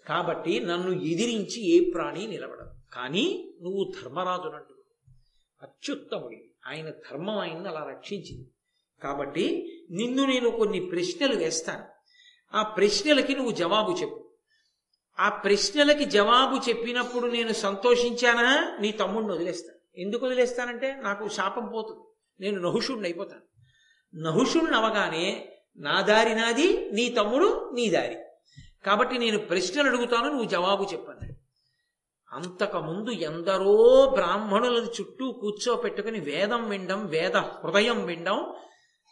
కాబట్టి 0.08 0.60
నన్ను 0.60 0.92
ఎదిరించి 0.92 1.70
ఏ 1.70 1.92
ప్రాణి 1.92 2.28
నిలబడదు. 2.28 2.70
కానీ 2.94 3.54
నువ్వు 3.62 3.94
ధర్మరాజునంటు 4.02 4.74
అత్యుత్తముడి. 5.62 6.52
ఆయన 6.68 6.90
ధర్మం 6.90 7.38
ఆయన్ని 7.38 7.70
అలా 7.70 7.88
రక్షించింది. 7.90 8.52
కాబట్టి 9.04 9.78
నిన్ను 9.92 10.26
నేను 10.26 10.50
కొన్ని 10.50 10.80
ప్రశ్నలు 10.80 11.36
వేస్తాను. 11.36 11.86
ఆ 12.58 12.64
ప్రశ్నలకి 12.64 13.36
నువ్వు 13.36 13.52
జవాబు 13.52 13.92
చెప్పు. 13.92 14.30
ఆ 15.20 15.30
ప్రశ్నలకి 15.30 16.06
జవాబు 16.06 16.70
చెప్పినప్పుడు 16.70 17.28
నేను 17.28 17.54
సంతోషించానా? 17.54 18.78
నీ 18.82 18.92
తమ్ముడిని 18.92 19.32
వదిలేస్తాను. 19.32 20.00
ఎందుకు 20.00 20.26
వదిలేస్తానంటే 20.26 20.96
నాకు 20.96 21.28
శాపం 21.28 21.72
పోతుంది. 21.74 22.02
నేను 22.40 22.62
నహుషుడిని 22.62 23.06
అయిపోతాను. 23.06 23.42
నహుషుణ్ణి 24.16 24.76
అవగానే 24.76 25.50
నా 25.78 26.02
దారి 26.02 26.36
నాది 26.36 26.90
నీ 26.92 27.10
తమ్ముడు 27.10 27.72
నీ 27.74 27.90
దారి. 27.90 28.18
కాబట్టి 28.86 29.18
నేను 29.18 29.38
ప్రశ్నలు 29.38 29.88
అడుగుతాను 29.88 30.28
నువ్వు 30.28 30.46
జవాబు 30.46 30.88
చెప్పన్నాడు 30.94 31.38
అంతకుముందు 32.36 33.10
ఎందరో 33.10 34.10
బ్రాహ్మణులను 34.14 34.86
చుట్టూ 34.86 35.32
కూర్చోపెట్టుకుని 35.32 36.20
వేదం 36.20 36.70
వినడం 36.70 37.08
వేద 37.08 37.38
హృదయం 37.38 38.06
వినడం 38.06 38.54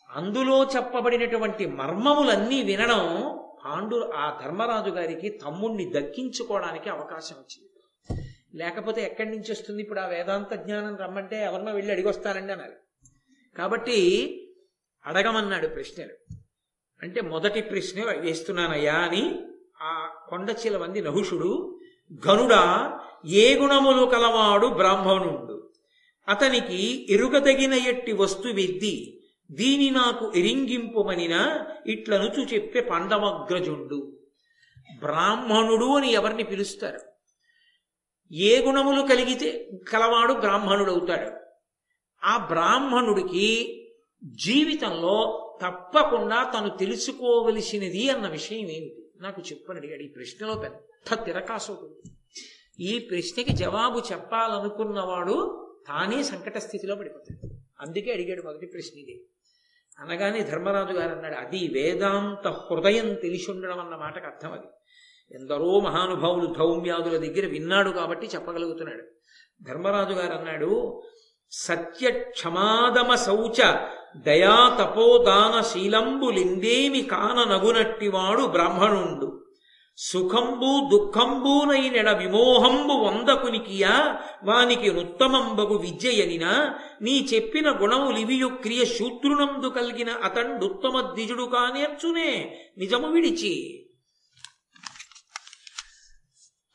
అందులో 0.09 0.63
చెప్పబడినటువంటి 0.63 1.65
మర్మములన్నీ 1.65 2.61
వినడం 2.61 3.37
పాండు 3.65 4.11
ఆ 4.15 4.39
ధర్మరాజు 4.43 4.89
గారికి 4.89 5.29
తమ్ముణ్ణి 5.29 5.93
దక్కించుకోవడానికి 5.95 6.89
అవకాశం 6.89 7.35
వచ్చింది. 7.35 7.69
లేకపోతే 8.57 9.01
ఎక్కడి 9.01 9.29
నుంచి 9.29 9.51
వస్తుంది 9.51 9.81
ఇప్పుడు 9.81 9.99
ఆ 9.99 10.05
వేదాంత 10.05 10.53
జ్ఞానం 10.53 10.97
రమ్మంటే 10.97 11.43
ఎవరినో 11.43 11.71
వెళ్ళి 11.71 11.91
అడిగొస్తానండి 11.91 12.53
అన్నారు. 12.53 12.73
కాబట్టి 13.57 13.97
అడగమన్నాడు 15.05 15.67
ప్రశ్నలు. 15.67 16.35
అంటే 17.03 17.21
మొదటి 17.21 17.61
ప్రశ్న 17.61 18.11
వేస్తున్నానయ్యా 18.19 18.93
అని 18.93 19.41
ఆ 19.81 20.09
కొండ 20.29 20.55
చిలవంది 20.65 21.01
నహుషుడు 21.01 21.79
గనుడా 22.27 22.93
ఏ 23.25 23.55
గుణములు 23.55 24.05
కలవాడు 24.05 24.67
బ్రాహ్మణుడు? 24.67 25.73
అతనికి 26.29 27.07
ఎరుగదగిన 27.09 27.73
ఎట్టి 27.73 28.11
వస్తువిద్ది 28.11 29.21
దీని 29.51 29.89
నాకు 29.89 30.33
ఎరింగింపుమనిన 30.35 31.65
ఇట్లనుచు 31.87 32.43
చెప్పే 32.53 32.79
పండవగ్రజుండు 32.79 34.19
బ్రాహ్మణుడు 34.99 35.85
అని 35.85 36.11
ఎవరిని 36.11 36.43
పిలుస్తారు? 36.43 36.99
ఏ 38.31 38.65
గుణములు 38.65 39.01
కలిగితే 39.01 39.69
కలవాడు 39.91 40.33
బ్రాహ్మణుడవుతాడు? 40.33 41.31
ఆ 42.25 42.37
బ్రాహ్మణుడికి 42.37 43.74
జీవితంలో 44.25 45.41
తప్పకుండా 45.61 46.51
తను 46.57 46.69
తెలుసుకోవలసినది 46.69 48.09
అన్న 48.09 48.27
విషయం 48.27 48.59
ఏమిటి 48.59 49.09
నాకు 49.21 49.41
చెప్పని 49.41 49.79
అడిగాడు. 49.79 50.01
ఈ 50.01 50.07
ప్రశ్నలో 50.07 50.55
పెద్ద 50.55 51.25
తిరకాసు 51.25 51.71
ఉంటుంది. 51.71 52.15
ఈ 52.79 52.99
ప్రశ్నకి 52.99 53.53
జవాబు 53.53 54.01
చెప్పాలనుకున్నవాడు 54.11 55.61
తానే 55.87 56.23
సంకట 56.23 56.57
స్థితిలో 56.57 56.95
పడిపోతాడు. 56.95 57.53
అందుకే 57.79 58.13
అడిగాడు 58.13 58.41
మొదటి 58.41 58.65
ప్రశ్న 58.65 58.99
ఇది. 58.99 59.25
అనగానే 59.99 60.41
ధర్మరాజు 60.41 60.93
గారు 60.93 61.15
అన్నాడు 61.15 61.35
అది 61.35 61.67
వేదాంత 61.67 62.47
హృదయం 62.47 63.13
తెలిసి 63.13 63.51
ఉండడం 63.51 63.79
అన్న 63.79 63.95
మాటకు 63.95 64.25
అర్థం 64.25 64.51
అది. 64.51 64.67
ఎందరో 65.35 65.79
మహానుభావులు 65.79 66.45
ధౌమ్యాదుల 66.45 67.17
దగ్గర 67.17 67.45
విన్నాడు 67.45 67.89
కాబట్టి 67.89 68.27
చెప్పగలుగుతున్నాడు. 68.27 69.03
ధర్మరాజు 69.63 70.13
గారు 70.13 70.33
అన్నాడు 70.33 71.03
సత్య 71.51 72.09
క్షమాదమ 72.09 73.15
శౌచ 73.15 73.87
దయా 74.15 74.77
తపోదాన 74.79 75.61
శీలంబులిందేమి 75.61 77.01
కాననగునట్టివాడు 77.01 78.45
బ్రాహ్మణుండు. 78.45 79.45
సుఖంబు 79.97 80.89
దుఃఖంబునైనెడ 80.91 82.09
విమోహంబు 82.09 82.93
వందకునికియా 82.93 84.19
వానికి 84.43 84.93
నుత్తమంబగు 84.93 85.77
విద్యయనినా 85.77 86.75
నీ 87.01 87.27
చెప్పిన 87.33 87.69
గుణములివియు 87.69 88.47
క్రియ 88.47 88.85
శూద్రునందు 88.85 89.67
కలిగిన 89.67 90.09
అతండుత్తమ 90.23 91.01
ద్విజుడు 91.01 91.43
కానేర్చునే 91.43 92.59
నిజము 92.77 93.07
విడిచి. 93.07 93.85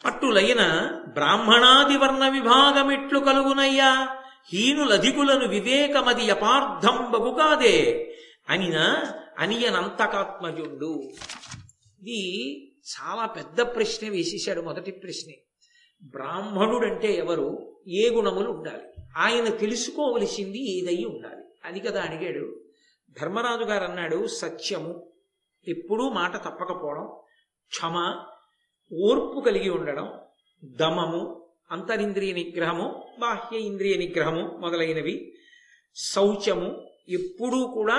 అట్టులైన 0.04 0.90
బ్రాహ్మణాది 1.08 1.96
వర్ణ 1.96 2.28
విభాగమిట్లు 2.28 3.18
కలుగునయ్యా. 3.18 4.16
హీనులధికులను 4.48 5.46
వివేకమది 5.48 6.24
యపార్థం 6.30 6.96
బగుకాదే 7.10 7.76
అనిన 8.50 8.78
అనియనంతకాత్మజుండు 9.44 10.92
ఇది 12.00 12.22
చాలా 12.90 13.24
పెద్ద 13.34 13.60
ప్రశ్న 13.74 14.08
వేసేశాడు 14.08 14.60
మొదటి 14.60 14.92
ప్రశ్నే 15.02 15.36
బ్రాహ్మణుడంటే 16.14 17.10
ఎవరు 17.14 17.48
ఏ 17.94 18.04
గుణములు 18.08 18.48
ఉండాలి 18.50 18.86
ఆయన 19.16 19.48
తెలుసుకోవలసింది 19.58 20.60
ఏదై 20.72 20.98
ఉండాలి 21.04 21.44
అది 21.64 21.80
కదా 21.80 22.00
అడిగాడు 22.02 22.44
ధర్మరాజు 23.16 23.64
గారు 23.64 23.84
అన్నాడు 23.84 24.18
సత్యము 24.36 24.92
ఎప్పుడూ 25.66 26.04
మాట 26.10 26.34
తప్పకపోవడం 26.44 27.06
క్షమ 27.72 27.96
ఓర్పు 28.90 29.38
కలిగి 29.40 29.70
ఉండడం 29.70 30.06
దమము 30.62 31.22
అంతరింద్రియ 31.70 32.32
నిగ్రహము 32.32 32.86
బాహ్య 33.18 33.56
ఇంద్రియ 33.60 33.96
నిగ్రహము 33.96 34.42
మొదలైనవి. 34.58 35.14
శౌచము 35.96 36.68
ఎప్పుడూ 37.08 37.66
కూడా 37.66 37.98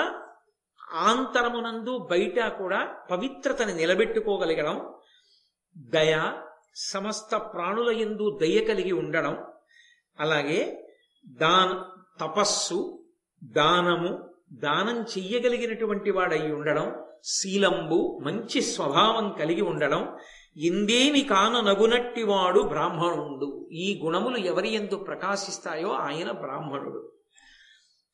ఆంతరమునందు 1.04 2.08
బయట 2.10 2.40
కూడా 2.52 2.80
పవిత్రతని 3.10 3.74
నిలబెట్టుకోగలగడం 3.74 4.76
దయ 5.76 6.14
సమస్త 6.90 7.34
ప్రాణుల 7.54 7.90
ఎందు 7.98 8.38
దయ 8.42 8.58
కలిగి 8.64 8.92
ఉండడం 8.92 9.34
అలాగే 10.18 10.60
దాన 11.26 11.70
తపస్సు 12.20 12.78
దానము 13.42 14.10
దానం 14.58 15.06
చెయ్యగలిగినటువంటి 15.12 16.10
వాడై 16.10 16.52
ఉండడం 16.52 16.86
శీలంబు 17.24 17.98
మంచి 18.20 18.62
స్వభావం 18.62 19.32
కలిగి 19.32 19.62
ఉండడం 19.62 20.02
ఇందేమి 20.56 21.20
కాన 21.20 21.60
నగునట్టివాడు 21.60 22.60
బ్రాహ్మణుడు. 22.60 23.68
ఈ 23.72 24.00
గుణములు 24.04 24.36
ఎవరి 24.36 24.74
ఎందు 24.74 24.96
ప్రకాశిస్తాయో 24.96 25.90
ఆయన 25.90 26.30
బ్రాహ్మణుడు. 26.30 27.12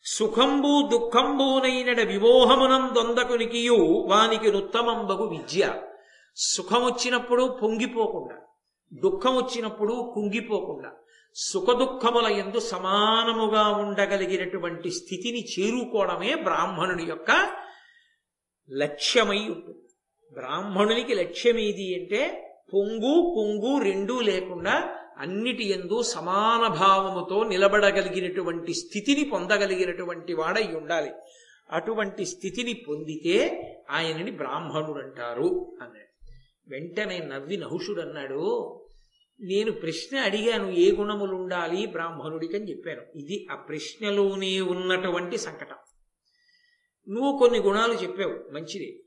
సుఖంబు 0.04 0.88
దుఃఖంబునైనడ 0.92 2.00
విమోహమునందొందకునికియు 2.00 4.04
వానికి 4.08 4.52
నుత్తమంబగు 4.52 5.28
విద్య. 5.28 5.82
సుఖం 6.36 6.84
వచ్చినప్పుడు 6.84 7.58
పొంగిపోకుండా 7.62 8.36
దుఃఖం 8.94 9.36
వచ్చినప్పుడు 9.36 10.12
కుంగిపోకుండా 10.14 10.90
సుఖదుఖముల 11.34 12.26
ఎందు 12.26 12.60
సమానముగా 12.60 13.68
ఉండగలిగినటువంటి 13.68 14.90
స్థితిని 14.90 15.40
చేరుకోవడమే 15.40 16.34
బ్రాహ్మణుని 16.34 17.02
యొక్క 17.02 17.50
లక్ష్యమై 18.70 19.38
ఉంటుంది. 19.38 19.87
బ్రాహ్మణునికి 20.32 21.14
లక్ష్యం 21.14 21.58
ఏది 21.58 21.94
అంటే 21.94 22.44
పొంగు 22.74 23.34
పొంగు 23.36 23.84
రెండూ 23.84 24.20
లేకుండా 24.20 24.96
అన్నిటి 25.18 25.68
ఎందు 25.68 26.02
సమాన 26.02 26.74
భావముతో 26.74 27.44
నిలబడగలిగినటువంటి 27.44 28.74
స్థితిని 28.74 29.24
పొందగలిగినటువంటి 29.24 30.34
వాడై 30.34 30.74
ఉండాలి. 30.74 31.10
అటువంటి 31.70 32.24
స్థితిని 32.26 32.72
పొందితే 32.72 33.62
ఆయనని 33.90 34.30
బ్రాహ్మణుడు 34.30 34.98
అంటారు 34.98 35.76
అన్నాడు. 35.82 36.26
వెంటనే 36.68 37.18
నవ్వి 37.18 37.56
నహుషుడు 37.56 38.00
అన్నాడు 38.00 38.74
నేను 39.40 39.72
ప్రశ్న 39.72 40.18
అడిగాను 40.18 40.70
ఏ 40.70 40.92
గుణములు 40.92 41.34
ఉండాలి 41.34 41.86
బ్రాహ్మణుడికి 41.86 42.56
అని 42.56 42.70
చెప్పాను. 42.70 43.18
ఇది 43.18 43.46
ఆ 43.52 43.54
ప్రశ్నలోనే 43.54 44.60
ఉన్నటువంటి 44.60 45.38
సంకటం. 45.38 45.76
నువ్వు 47.08 47.38
కొన్ని 47.38 47.58
గుణాలు 47.58 47.92
చెప్పావు 47.92 48.54
మంచిది. 48.54 49.04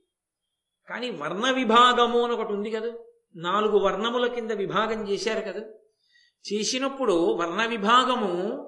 కానీ 0.90 1.10
వర్ణ 1.10 1.52
విభాగము 1.52 2.24
అని 2.24 2.34
ఒకటి 2.34 2.54
ఉంది 2.54 2.72
కదా. 2.72 2.92
నాలుగు 3.36 3.78
వర్ణముల 3.78 4.28
కింద 4.28 4.52
విభాగం 4.52 5.10
చేశారు 5.10 5.42
కదా. 5.42 5.62
చేసినప్పుడు 6.54 7.34
వర్ణ 7.34 7.66
విభాగము 7.66 8.68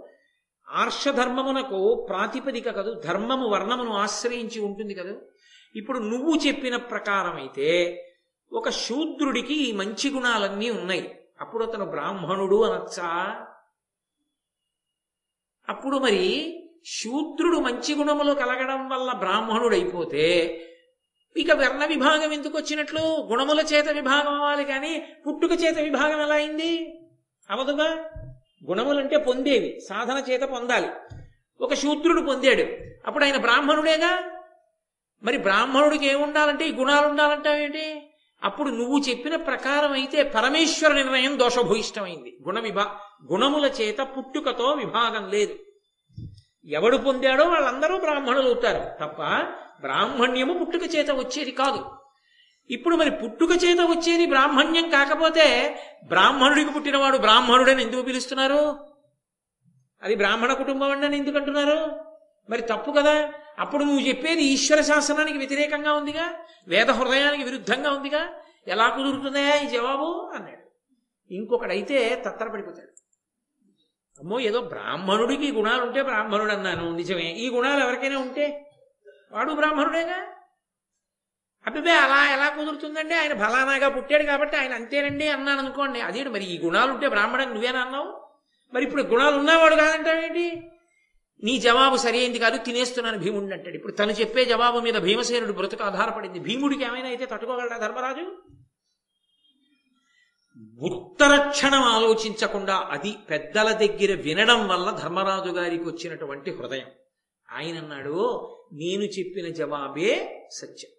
ఆర్షధర్మమునకు 0.70 2.06
ప్రాతిపదిక 2.10 2.70
కదు. 2.70 2.94
ధర్మము 2.94 3.48
వర్ణమును 3.48 3.94
ఆశ్రయించి 3.94 4.62
ఉంటుంది 4.62 4.94
కదా. 4.94 5.14
ఇప్పుడు 5.76 6.00
నువ్వు 6.00 6.36
చెప్పిన 6.48 6.76
ప్రకారం 6.76 7.36
అయితే 7.36 8.00
ఒక 8.54 8.70
శూద్రుడికి 8.70 9.54
ఈ 9.54 9.72
మంచి 9.72 10.10
గుణాలన్నీ 10.10 10.70
ఉన్నాయి. 10.70 11.20
అప్పుడు 11.42 11.66
అతను 11.66 11.86
బ్రాహ్మణుడు 11.86 12.64
అనొచ్చా? 12.64 13.36
అప్పుడు 15.70 15.98
మరి 15.98 16.60
శూద్రుడు 16.86 17.58
మంచి 17.58 17.96
గుణములు 17.96 18.34
కలగడం 18.34 18.90
వల్ల 18.90 19.14
బ్రాహ్మణుడు 19.14 19.76
అయిపోతే 19.76 20.60
ఇక 21.38 21.52
వర్ణ 21.52 21.86
విభాగం 21.86 22.34
ఎందుకు 22.34 22.58
వచ్చినట్లు? 22.58 23.00
గుణముల 23.00 23.60
చేత 23.60 23.90
విభాగం 23.90 24.34
అవ్వాలి 24.34 24.66
కానీ 24.66 25.06
పుట్టుక 25.28 25.52
చేత 25.52 25.80
విభాగం 25.80 26.22
ఎలా 26.22 26.36
అయింది? 26.36 27.00
అవదుగా? 27.50 28.10
గుణములంటే 28.70 29.18
పొందేవి 29.18 29.80
సాధన 29.90 30.24
చేత 30.32 30.42
పొందాలి. 30.42 30.90
ఒక 31.62 31.74
శూద్రుడు 31.74 32.22
పొందాడు. 32.22 32.62
అప్పుడు 33.08 33.24
ఆయన 33.24 33.38
బ్రాహ్మణుడేగా? 33.38 34.24
మరి 35.24 35.38
బ్రాహ్మణుడికి 35.38 36.08
ఏముండాలంటే 36.08 36.68
ఈ 36.68 36.74
గుణాలు 36.74 37.08
ఉండాలంటావేంటి 37.08 38.10
అప్పుడు 38.44 38.70
నువ్వు 38.70 39.00
చెప్పిన 39.00 39.36
ప్రకారం 39.36 39.92
అయితే 39.92 40.24
పరమేశ్వర 40.24 40.94
నిర్ణయం 40.94 41.40
దోషభూయిష్టమైంది. 41.40 42.38
గుణ 42.48 42.60
విభా 42.60 42.96
గుణముల 43.32 43.66
చేత 43.66 43.98
పుట్టుకతో 44.00 44.72
విభాగం 44.72 45.30
లేదు. 45.30 45.56
ఎవడు 46.66 46.98
పొందాడో 46.98 47.44
వాళ్ళందరూ 47.44 47.98
బ్రాహ్మణులు 47.98 48.46
అవుతారు 48.46 49.06
తప్ప 49.06 49.22
బ్రాహ్మణ్యము 49.82 50.66
పుట్టుక 50.66 50.96
చేత 50.96 51.12
వచ్చేది 51.12 51.52
కాదు. 51.52 51.92
ఇప్పుడు 52.70 52.96
మరి 52.96 53.12
పుట్టుక 53.12 53.50
చేత 53.52 53.78
వచ్చేది 53.82 54.26
బ్రాహ్మణ్యం 54.26 54.90
కాకపోతే 54.90 55.80
బ్రాహ్మణుడికి 56.08 56.72
పుట్టినవాడు 56.72 57.18
బ్రాహ్మణుడని 57.18 57.84
ఎందుకు 57.84 58.02
పిలుస్తున్నారు? 58.02 58.88
అది 60.04 60.16
బ్రాహ్మణ 60.16 60.54
కుటుంబం 60.54 60.92
అండి 60.92 61.18
ఎందుకు 61.18 61.38
అంటున్నారు? 61.38 62.00
మరి 62.50 62.62
తప్పు 62.62 62.92
కదా. 62.92 63.32
అప్పుడు 63.60 63.84
నువ్వు 63.84 64.00
చెప్పేది 64.00 64.42
ఈశ్వర 64.44 64.82
శాసనానికి 64.82 65.38
వ్యతిరేకంగా 65.38 65.94
ఉందిగా 65.94 66.34
వేద 66.68 66.92
హృదయానికి 66.92 67.44
విరుద్ధంగా 67.44 67.92
ఉందిగా. 67.92 68.34
ఎలా 68.68 68.90
కుదురుతుందా 68.90 69.56
ఈ 69.56 69.68
జవాబు? 69.68 70.32
అన్నాడు. 70.36 70.64
ఇంకొకడైతే 71.34 72.24
తత్తరపడిపోతాడు. 72.28 72.94
అమ్మో 74.20 74.40
ఏదో 74.40 74.62
బ్రాహ్మణుడికి 74.62 75.46
ఈ 75.46 75.52
గుణాలు 75.52 75.86
ఉంటే 75.86 76.02
బ్రాహ్మణుడు 76.02 76.52
అన్నాను 76.52 76.96
నిజమే. 76.96 77.32
ఈ 77.32 77.50
గుణాలు 77.50 77.84
ఎవరికైనా 77.84 78.18
ఉంటే 78.18 78.70
వాడు 79.34 79.52
బ్రాహ్మణుడేగా? 79.52 80.28
అబ్బిబే 81.66 81.92
అలా 81.92 82.34
ఎలా 82.34 82.50
కుదురుతుందండి? 82.50 83.14
ఆయన 83.14 83.34
ఫలానాగా 83.34 83.88
పుట్టాడు 83.88 84.24
కాబట్టి 84.24 84.58
ఆయన 84.58 84.74
అంతేనండి 84.74 85.28
అన్నాను 85.28 85.60
అనుకోండి. 85.60 86.02
అదేంటి 86.02 86.30
మరి 86.30 86.44
ఈ 86.44 86.66
గుణాలు 86.66 86.92
ఉంటే 86.92 87.10
బ్రాహ్మణుడు 87.10 87.50
నువ్వేనా 87.50 87.80
అన్నావు? 87.80 88.24
మరి 88.74 88.84
ఇప్పుడు 88.84 89.02
గుణాలు 89.02 89.38
ఉన్నవాడు 89.38 89.76
కాదంటావేంటి 89.76 90.70
నీ 91.44 91.60
జవాబు 91.60 91.98
సరైంది 91.98 92.40
కాదు 92.40 92.58
తినేస్తున్నాను 92.58 93.18
భీముడిని 93.20 93.54
అంటాడు. 93.54 93.76
ఇప్పుడు 93.76 93.94
తను 93.94 94.12
చెప్పే 94.12 94.46
జవాబు 94.46 94.80
మీద 94.80 94.94
భీమసేనుడు 94.94 95.52
బ్రతుకు 95.52 95.84
ఆధారపడింది. 95.84 96.40
భీముడికి 96.40 96.84
ఏమైనా 96.84 97.08
అయితే 97.08 97.26
తట్టుకోగలడా 97.26 97.78
ధర్మరాజు? 97.78 98.42
ఉత్తరక్షణం 100.80 101.82
ఆలోచించకుండా 101.82 102.76
అది 102.92 103.16
పెద్దల 103.30 103.72
దగ్గర 103.72 104.22
వినడం 104.22 104.68
వల్ల 104.68 104.90
ధర్మరాజు 104.92 105.52
గారికి 105.52 105.84
వచ్చినటువంటి 105.84 106.52
హృదయం. 106.52 106.88
ఆయన 107.52 107.78
అన్నాడు 107.78 108.50
నేను 108.74 109.04
చెప్పిన 109.04 109.50
జవాబే 109.50 110.40
సత్యం. 110.52 110.92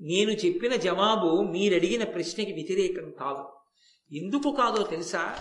నేను 0.00 0.30
చెప్పిన 0.30 0.76
జవాబు 0.76 1.42
మీరడిగిన 1.42 2.04
ప్రశ్నకి 2.04 2.52
వ్యతిరేకం 2.52 3.10
కాదు. 3.10 3.52
ఎందుకు 4.16 4.52
కాదో 4.52 4.82
తెలుసా? 4.82 5.38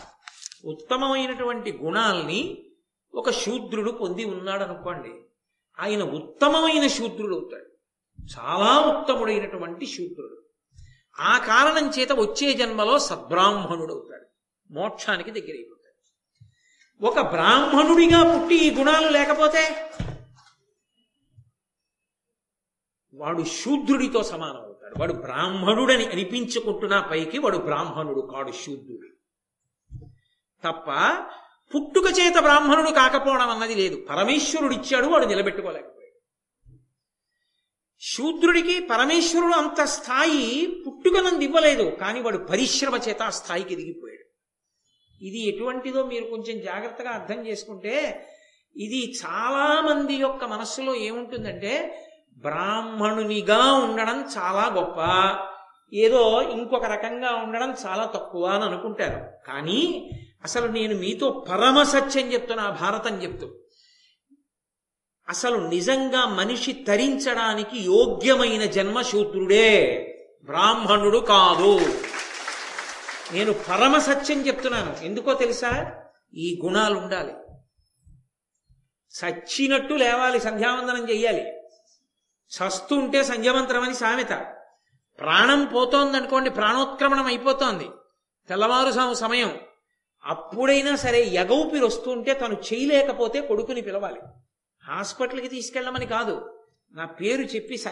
ఉత్తమమైనటువంటి 0.66 1.72
గుణాల్ని 1.72 2.66
ఒక 3.14 3.30
శూద్రుడు 3.30 3.92
పొంది 3.92 4.26
ఉన్నాడు 4.26 4.64
అనుకోండి 4.64 5.10
ఆయన 5.80 6.04
ఉత్తమమైన 6.04 6.88
శూద్రుడు 6.88 7.36
అవుతాడు. 7.36 7.76
చాలా 8.40 9.00
ఉత్తముడైనటువంటి 9.00 9.86
శూద్రుడు. 9.86 10.44
ఆ 11.20 11.38
కారణం 11.38 11.90
చేత 11.90 12.12
వచ్చే 12.12 12.54
జన్మలో 12.54 13.00
సద్బ్రాహ్మణుడు 13.00 13.94
అవుతాడు. 13.94 14.26
మోక్షానికి 14.74 15.32
దగ్గరైపోతాడు. 15.32 15.86
ఒక 17.06 17.32
బ్రాహ్మణుడిగా 17.32 18.38
పుట్టి 18.38 18.56
ఈ 18.56 18.76
గుణాలు 18.76 19.10
లేకపోతే 19.10 19.92
వాడు 23.16 23.44
శూద్రుడితో 23.44 24.24
సమానం 24.24 24.62
అవుతాడు. 24.62 25.00
వాడు 25.00 25.14
బ్రాహ్మణుడని 25.14 26.06
అనిపించుకుంటున్నా 26.06 27.02
పైకి 27.02 27.38
వాడు 27.40 27.58
బ్రాహ్మణుడు 27.58 28.22
కాడు 28.34 28.52
శూద్రుడు. 28.52 29.10
తప్ప 30.64 30.88
పుట్టుక 31.72 32.20
చేత 32.20 32.38
బ్రాహ్మణుడు 32.40 32.92
కాకపోవడం 32.92 33.50
అన్నది 33.50 33.76
లేదు. 33.76 34.06
పరమేశ్వరుడు 34.10 34.74
ఇచ్చాడు 34.74 35.08
వాడు 35.08 35.26
నిలబెట్టుకోలేకపోయాడు. 35.26 35.96
శూద్రుడికి 38.02 38.80
పరమేశ్వరుడు 38.80 39.54
అంత 39.54 39.82
స్థాయి 39.84 40.68
పుట్టుకనంది 40.88 41.46
ఇవ్వలేదు 41.46 41.84
కానీ 41.84 42.22
వాడు 42.22 42.38
పరిశ్రమ 42.38 42.96
చేత 42.96 43.22
ఆ 43.22 43.30
స్థాయికి 43.30 43.74
ఎదిగిపోయాడు. 43.74 44.26
ఇది 45.26 45.48
ఎటువంటిదో 45.48 46.04
మీరు 46.04 46.26
కొంచెం 46.26 46.62
జాగ్రత్తగా 46.62 47.10
అర్థం 47.10 47.48
చేసుకుంటే 47.48 48.28
ఇది 48.76 49.14
చాలా 49.26 49.82
మంది 49.82 50.16
యొక్క 50.16 50.46
మనస్సులో 50.46 50.96
ఏముంటుందంటే 50.96 52.02
బ్రాహ్మణునిగా 52.38 53.74
ఉండడం 53.74 54.22
చాలా 54.38 54.72
గొప్ప. 54.74 54.98
ఏదో 55.94 56.42
ఇంకొక 56.42 56.86
రకంగా 56.86 57.32
ఉండడం 57.32 57.76
చాలా 57.86 58.06
తక్కువ 58.06 58.46
అని 58.46 58.64
అనుకుంటారు 58.64 59.48
కానీ 59.48 60.12
అసలు 60.44 60.68
నేను 60.68 60.96
మీతో 60.96 61.46
పరమ 61.50 61.84
సత్యం 61.84 62.34
చెప్తున్నా 62.34 62.70
భారతం 62.70 63.24
చెప్తూ. 63.24 63.60
అసలు 65.30 65.68
నిజంగా 65.68 66.26
మనిషి 66.26 66.74
తరించడానికి 66.74 67.80
యోగ్యమైన 67.80 68.66
జన్మశూద్రుడే 68.66 70.02
బ్రాహ్మణుడు 70.44 71.18
కాదు. 71.18 71.80
నేను 73.34 73.54
పరమ 73.54 73.98
సత్యం 73.98 74.48
చెప్తున్నాను. 74.48 75.06
ఎందుకో 75.06 75.34
తెలుసా? 75.34 75.94
ఈ 76.34 76.62
గుణాలు 76.66 76.96
ఉండాలి 76.96 77.34
చచ్చినట్టు 79.26 79.94
లేవాలి 79.94 80.40
సంధ్యావందనం 80.40 81.10
చెయ్యాలి. 81.10 81.55
చస్తుంటే 82.50 83.24
సంధ్యావంతరం 83.24 83.84
అని 83.84 83.96
సామెత. 83.96 84.56
ప్రాణం 85.20 85.66
పోతోంది 85.66 86.18
అనుకోండి 86.18 86.50
ప్రాణోత్క్రమణం 86.50 87.26
అయిపోతోంది. 87.26 87.90
తెల్లవారు 88.50 89.14
సమయం. 89.14 89.60
అప్పుడైనా 90.26 90.96
సరే 90.96 91.24
ఎగౌపిరి 91.24 91.86
వస్తుంటే 91.86 92.34
తను 92.34 92.54
చేయలేకపోతే 92.54 93.42
కొడుకుని 93.42 93.82
పిలవాలి. 93.82 94.22
హాస్పిటల్కి 94.90 95.48
తీసుకెళ్ళమని 95.48 96.06
కాదు. 96.06 96.64
నా 96.92 97.06
పేరు 97.06 97.42
చెప్పి 97.42 97.84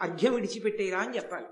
అర్ఘ్యం 0.00 0.34
విడిచిపెట్టేరా 0.34 0.98
అని 0.98 1.16
చెప్పాలి. 1.16 1.46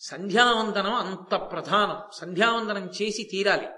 సంధ్యావందనం 0.00 0.94
అంత 0.94 1.34
ప్రధానం. 1.34 2.02
సంధ్యావందనం 2.12 2.86
చేసి 2.86 3.28
తీరాలి. 3.32 3.68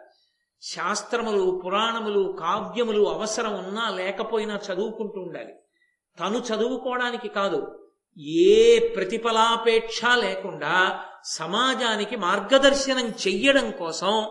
శాస్త్రములు 0.63 1.63
పురాణములు 1.65 2.37
కావ్యములు 2.41 3.03
అవసరం 3.05 3.65
ఉన్నా 3.65 3.91
లేకపోయినా 3.91 4.57
చదువుకుంటూ 4.57 5.21
ఉండాలి. 5.21 5.55
తను 6.19 6.39
చదువుకోవడానికి 6.39 7.29
కాదు 7.29 7.81
ఏ 8.19 8.79
ప్రతిఫలాపేక్ష 8.79 10.05
లేకుండా 10.05 11.05
సమాజానికి 11.25 12.17
మార్గదర్శనం 12.17 13.09
చెయ్యడం 13.09 13.71
కోసం 13.71 14.29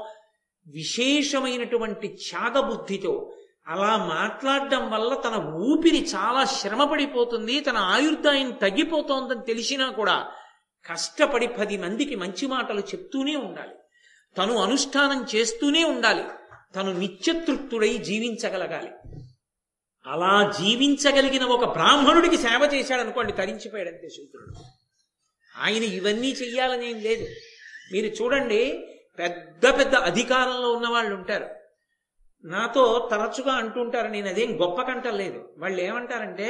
విశేషమైనటువంటి 0.67 2.07
త్యాగబుద్ధితో 2.07 3.33
అలా 3.67 3.97
మాట్లాడడం 3.97 4.91
వల్ల 4.91 5.13
తన 5.13 5.35
ఊపిరి 5.55 6.01
చాలా 6.15 6.43
శ్రమపడిపోతుంది 6.43 7.59
తన 7.59 7.77
ఆయుర్దాయం 7.77 8.51
తగ్గిపోతోందని 8.51 9.41
తెలిసినా 9.41 9.89
కూడా 9.89 10.31
కష్టపడి 10.85 11.47
పది 11.47 11.77
మందికి 11.77 12.15
మంచి 12.15 12.47
మాటలు 12.47 12.79
చెప్తూనే 12.79 13.35
ఉండాలి. 13.35 13.75
తను 14.37 14.57
అనుష్ఠానం 14.57 15.25
చేస్తూనే 15.35 15.83
ఉండాలి. 15.83 16.23
తను 16.75 16.99
నిత్యతృప్తుడై 16.99 17.97
జీవించగలగాలి. 17.97 18.91
అలా 20.05 20.51
జీవించగలిగిన 20.59 21.43
ఒక 21.43 21.65
బ్రాహ్మణుడికి 21.65 22.37
సేవ 22.37 22.69
చేశాడనుకోండి 22.73 23.33
తరించిపోయాడంతే 23.33 24.09
శూద్రుడు. 24.09 24.53
ఆయన 25.57 25.83
ఇవన్నీ 25.83 26.31
చెయ్యాలనేం 26.31 26.97
లేదు. 26.99 27.27
మీరు 27.93 28.05
చూడండి 28.05 28.87
పెద్ద 29.19 29.79
పెద్ద 29.79 29.95
అధికారంలో 29.95 30.71
ఉన్న 30.71 30.87
వాళ్ళు 30.87 31.15
ఉంటారు. 31.15 31.47
నాతో 32.43 33.09
తరచుగా 33.11 33.53
అంటుంటారు 33.53 34.07
నేను 34.07 34.27
అదేం 34.27 34.61
గొప్ప 34.61 34.81
కంటలేదు 34.81 35.55
వాళ్ళు 35.57 35.81
ఏమంటారంటే 35.81 36.49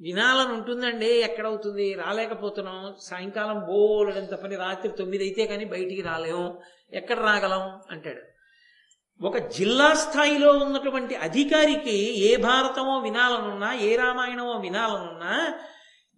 వినాలని 0.00 0.52
ఉంటుందండి 0.52 1.06
ఎక్కడవుతుంది 1.06 1.94
రాలేకపోతున్నాం 1.94 2.94
సాయంకాలం 3.00 3.60
బోలెడంత 3.60 4.34
పని 4.34 4.56
రాత్రి 4.56 4.92
తొమ్మిది 4.92 5.24
అయితే 5.24 5.46
కానీ 5.46 5.64
బయటికి 5.64 6.02
రాలేము 6.02 6.60
ఎక్కడ 6.92 7.18
రాగలం 7.18 7.80
అంటాడు. 7.90 8.35
ఒక 9.22 9.36
జిల్లా 9.36 9.94
స్థాయిలో 9.94 10.52
ఉన్నటువంటి 10.52 11.14
అధికారికి 11.14 11.96
ఏ 12.18 12.36
భారతమో 12.36 12.98
వినాలనున్నా 12.98 13.72
ఏ 13.72 13.96
రామాయణమో 13.96 14.52
వినాలనున్నా 14.52 15.54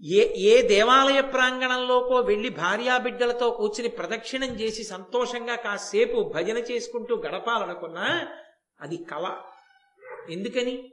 ఏ 0.03 0.35
ఏ 0.37 0.63
దేవాలయ 0.63 1.21
ప్రాంగణంలోకో 1.21 2.15
వెళ్ళి 2.15 2.49
భార్యాబిడ్డలతో 2.49 3.51
కూర్చుని 3.51 3.89
ప్రదక్షిణం 3.89 4.49
చేసి 4.49 4.85
సంతోషంగా 4.85 5.55
కాసేపు 5.55 6.33
భజన 6.35 6.59
చేసుకుంటూ 6.59 7.17
గడపాలనుకున్నా 7.17 8.29
అది 8.81 8.97
కళ. 8.97 9.37
ఎందుకని? 10.31 10.93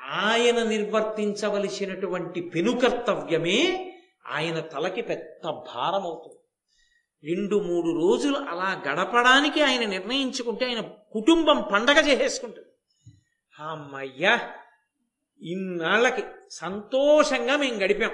ఆయన 0.00 0.62
నిర్వర్తించవలసినటువంటి 0.62 2.40
పెనుకర్తవ్యమే 2.40 3.92
ఆయన 4.26 4.60
తలకి 4.60 5.02
పెద్ద 5.02 5.46
భారమవుతుంది. 5.46 6.47
రెండు 7.24 7.56
మూడు 7.56 8.00
రోజులు 8.00 8.36
అలా 8.36 8.82
గడపడానికి 8.88 9.62
ఆయన 9.62 9.88
నిర్ణయించుకుంటే 9.88 10.66
ఆయన 10.66 10.80
కుటుంబం 11.12 11.64
పండగ 11.72 12.08
చేసేసుకుంటుంది. 12.08 12.68
అమ్మయ్యా 13.60 14.52
ఇన్నాళ్ళకి 15.42 16.22
సంతోషంగా 16.50 17.56
మేము 17.56 17.76
గడిపాం. 17.76 18.10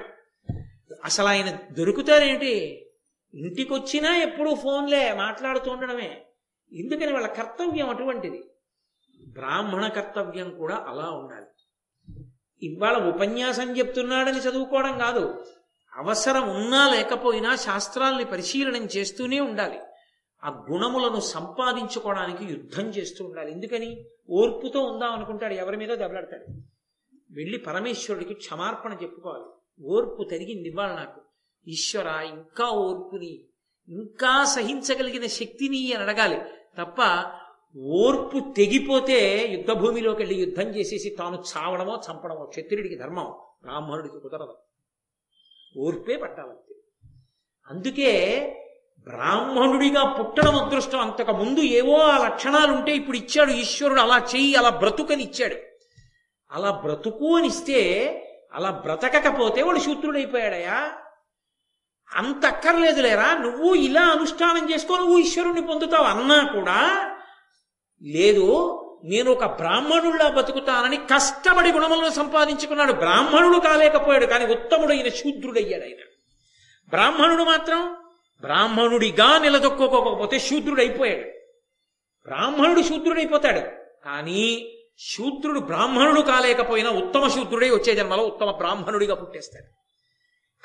అసలు 1.04 1.26
ఆయన 1.26 1.58
దొరుకుతారేంటి? 1.72 2.86
ఇంటికి 3.34 3.72
వచ్చినా 3.72 4.16
ఎప్పుడూ 4.16 4.54
ఫోన్లే 4.54 5.12
మాట్లాడుతూ 5.12 5.70
ఉండడమే. 5.70 6.24
ఎందుకని 6.72 7.12
వాళ్ళ 7.12 7.26
కర్తవ్యం 7.26 7.88
అటువంటిది? 7.88 8.44
బ్రాహ్మణ 9.28 9.88
కర్తవ్యం 9.88 10.56
కూడా 10.56 10.76
అలా 10.76 11.10
ఉండాలి. 11.10 11.46
ఇవాళ 12.62 13.08
ఉపన్యాసం 13.08 13.78
చెప్తున్నాడని 13.78 14.38
చదువుకోవడం 14.38 14.98
కాదు. 14.98 15.46
అవసరం 15.96 16.56
ఉన్నా 16.56 16.90
లేకపోయినా 16.90 17.56
శాస్త్రాల్ని 17.56 18.24
పరిశీలనం 18.24 18.84
చేస్తూనే 18.84 19.40
ఉండాలి. 19.40 19.78
ఆ 20.44 20.64
గుణములను 20.70 21.20
సంపాదించుకోవడానికి 21.20 22.44
యుద్ధం 22.44 22.82
చేస్తూ 22.82 23.24
ఉండాలి. 23.24 23.52
ఎందుకని? 23.52 24.04
ఓర్పుతో 24.30 24.80
ఉందాం 24.80 25.12
అనుకుంటాడు 25.12 25.54
ఎవరి 25.54 25.76
మీద 25.76 25.88
దెబ్బలాడతాడు? 25.88 26.60
వెళ్ళి 27.30 27.58
పరమేశ్వరుడికి 27.58 28.34
క్షమార్పణ 28.34 28.96
చెప్పుకోవాలి. 29.02 29.44
ఓర్పు 29.86 30.28
తరిగింది 30.30 30.68
ఇవ్వాలి 30.68 30.94
నాకు. 30.94 31.20
ఈశ్వర 31.68 32.06
ఇంకా 32.06 32.70
ఓర్పుని 32.70 33.44
ఇంకా 33.88 34.44
సహించగలిగిన 34.44 35.26
శక్తిని 35.26 35.92
అని 35.92 36.04
అడగాలి. 36.04 36.40
తప్ప 36.78 37.24
ఓర్పు 37.78 38.54
తెగిపోతే 38.56 39.46
యుద్ధ 39.52 39.70
భూమిలోకి 39.70 40.18
వెళ్ళి 40.18 40.40
యుద్ధం 40.40 40.62
చేసేసి 40.62 41.16
తాను 41.18 41.42
చావడమో 41.56 42.00
చంపడమో 42.10 42.44
క్షత్రుడికి 42.44 42.98
ధర్మం 42.98 43.34
బ్రాహ్మణుడికి 43.62 44.18
కుదరదు. 44.18 44.56
ఓర్పే 45.74 46.16
పట్టాలంతే. 46.16 46.74
అందుకే 47.68 48.12
బ్రాహ్మణుడిగా 49.06 50.04
పుట్టడం 50.18 50.56
అదృష్టం 50.58 51.00
అంతకు 51.00 51.32
ముందు 51.32 51.60
ఏవో 51.60 51.96
ఆ 52.00 52.24
లక్షణాలు 52.24 52.72
ఉంటే 52.72 52.92
ఇప్పుడు 52.96 53.16
ఇచ్చాడు 53.16 53.52
ఈశ్వరుడు 53.52 54.00
అలా 54.00 54.26
చెయ్యి 54.34 54.54
అలా 54.54 54.70
బ్రతుకని 54.70 55.22
ఇచ్చాడు. 55.22 55.56
అలా 56.52 56.70
బ్రతుకు 56.70 57.36
అని 57.36 57.46
ఇస్తే 57.46 57.80
అలా 58.54 58.70
బ్రతకకపోతే 58.70 59.62
వాడు 59.62 59.78
శూత్రుడైపోయాడయా 59.78 60.92
అంత 62.10 62.46
అక్కర్లేదు 62.46 63.00
లేరా 63.00 63.34
నువ్వు 63.34 63.74
ఇలా 63.74 64.02
అనుష్ఠానం 64.02 64.70
చేసుకో 64.70 64.96
నువ్వు 64.96 65.18
ఈశ్వరుణ్ణి 65.18 65.60
పొందుతావు 65.60 66.04
అన్నా 66.04 66.44
కూడా 66.44 66.78
లేదు 68.02 68.46
నేను 69.04 69.30
ఒక 69.32 69.44
బ్రాహ్మణుడిలా 69.44 70.28
బతుకుతానని 70.30 70.96
కష్టపడి 70.96 71.72
గుణములను 71.72 72.10
సంపాదించుకున్నాడు. 72.10 72.92
బ్రాహ్మణుడు 72.92 73.58
కాలేకపోయాడు 73.58 74.26
కానీ 74.26 74.46
ఉత్తముడైన 74.46 75.08
శూద్రుడయ్యాడు 75.08 75.84
ఆయన. 75.84 76.04
బ్రాహ్మణుడు 76.88 77.42
మాత్రం 77.42 77.96
బ్రాహ్మణుడిగా 78.40 79.38
నిలదొక్కోకపోతే 79.38 80.38
శూద్రుడైపోయాడు. 80.38 81.28
బ్రాహ్మణుడు 82.26 82.82
శూద్రుడైపోతాడు 82.82 83.60
కానీ 84.04 84.74
శూద్రుడు 84.98 85.60
బ్రాహ్మణుడు 85.60 86.20
కాలేకపోయినా 86.20 86.90
ఉత్తమ 86.90 87.28
శూద్రుడే 87.28 87.70
వచ్చే 87.70 87.94
జన్మలో 87.94 88.26
ఉత్తమ 88.26 88.50
బ్రాహ్మణుడిగా 88.50 89.14
పుట్టేస్తాడు. 89.14 89.66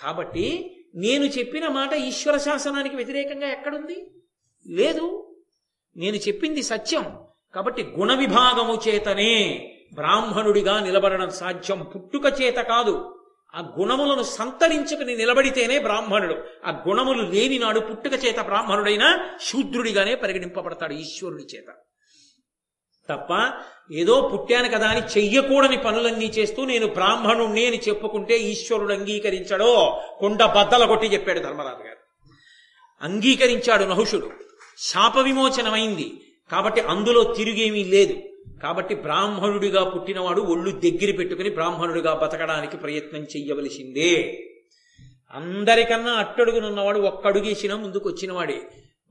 కాబట్టి 0.02 0.76
నేను 0.96 1.24
చెప్పిన 1.26 1.68
మాట 1.68 1.94
ఈశ్వర 1.94 2.38
శాసనానికి 2.38 2.96
వ్యతిరేకంగా 2.96 3.48
ఎక్కడుంది? 3.48 4.12
లేదు. 4.68 5.36
నేను 5.98 6.16
చెప్పింది 6.16 6.64
సత్యం. 6.64 7.29
కాబట్టి 7.56 7.84
గుణ 7.84 8.14
విభాగము 8.14 8.82
చేతనే 8.88 9.66
బ్రాహ్మణుడిగా 9.94 10.80
నిలబడడం 10.80 11.30
సాధ్యం. 11.30 11.84
పుట్టుక 11.96 12.42
చేత 12.42 12.56
కాదు. 12.56 13.16
ఆ 13.56 13.74
గుణములను 13.80 14.24
సంతరించుకుని 14.24 15.18
నిలబడితేనే 15.18 15.80
బ్రాహ్మణుడు. 15.80 16.36
ఆ 16.66 16.84
గుణములు 16.88 17.22
లేని 17.22 17.60
నాడు 17.60 17.80
పుట్టుక 17.80 18.26
చేత 18.26 18.40
బ్రాహ్మణుడైనా 18.40 19.30
శూద్రుడిగానే 19.42 20.16
పరిగణింపబడతాడు 20.16 20.94
ఈశ్వరుడి 20.94 21.44
చేత. 21.56 21.66
తప్ప 23.10 23.52
ఏదో 23.92 24.30
పుట్టాను 24.34 24.70
కదా 24.70 24.88
అని 24.88 25.02
చెయ్యకూడని 25.02 25.78
పనులన్నీ 25.78 26.26
చేస్తూ 26.26 26.66
నేను 26.66 26.88
బ్రాహ్మణుణ్ణి 26.88 27.66
అని 27.66 27.78
చెప్పుకుంటే 27.78 28.38
ఈశ్వరుడు 28.38 28.94
అంగీకరించడో? 28.94 30.02
కొండ 30.18 30.44
బద్దల 30.46 30.86
కొట్టి 30.86 31.08
చెప్పాడు 31.08 31.40
ధర్మరాజు 31.40 31.88
గారు. 31.88 32.28
అంగీకరించాడు 33.02 33.84
నహుషుడు. 33.84 34.32
శాప 34.78 35.18
విమోచనమైంది 35.18 36.29
కాబట్టి 36.52 36.82
అందులో 36.82 37.24
తిరిగేమీ 37.24 37.84
లేదు. 37.84 38.16
కాబట్టి 38.64 38.96
బ్రాహ్మణుడిగా 38.96 39.84
పుట్టినవాడు 39.84 40.42
ఒళ్ళు 40.42 40.72
దగ్గర 40.72 41.16
పెట్టుకుని 41.16 41.50
బ్రాహ్మణుడిగా 41.50 42.14
బతకడానికి 42.14 42.78
ప్రయత్నం 42.78 43.22
చెయ్యవలసిందే. 43.22 44.46
అందరికన్నా 45.32 46.12
అట్టడుగునున్నవాడు 46.12 47.00
ఒక్కడుగేసినా 47.00 47.76
ముందుకు 47.76 48.10
వచ్చినవాడే 48.10 48.62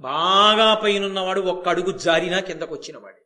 బాగా 0.00 0.74
పైనున్నవాడు 0.74 1.40
ఒక్క 1.40 1.68
అడుగు 1.68 1.98
జారినా 1.98 2.40
కిందకు 2.40 2.74
వచ్చినవాడే 2.74 3.22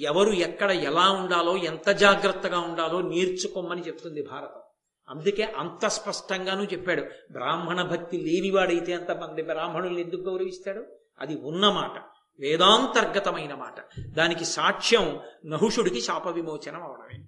ఎవరు 0.00 0.30
ఎక్కడ 0.30 0.70
ఎలా 0.70 1.10
ఉండాలో 1.10 1.56
ఎంత 1.56 1.90
జాగ్రత్తగా 1.90 2.58
ఉండాలో 2.58 3.00
నేర్చుకోమని 3.00 3.82
చెప్తుంది 3.82 4.22
భారతం. 4.22 4.60
అందుకే 5.08 5.42
అంత 5.42 5.86
స్పష్టంగానూ 5.86 6.64
చెప్పాడు. 6.64 7.02
బ్రాహ్మణ 7.32 7.82
భక్తి 7.82 8.16
లేనివాడైతే 8.16 8.92
అంత 8.92 9.10
మంది 9.10 9.42
బ్రాహ్మణుల్ని 9.42 10.02
ఎందుకు 10.02 10.20
గౌరవిస్తాడు? 10.20 10.84
అది 11.20 11.36
ఉన్న 11.36 11.68
మాట 11.70 12.13
వేదాంతర్గతమైన 12.40 13.54
మాట. 13.54 14.00
దానికి 14.00 14.44
సాక్ష్యం 14.44 15.20
నహుషుడికి 15.46 16.00
శాప 16.00 16.28
విమోచనం 16.28 16.82
అవడమే. 16.82 17.24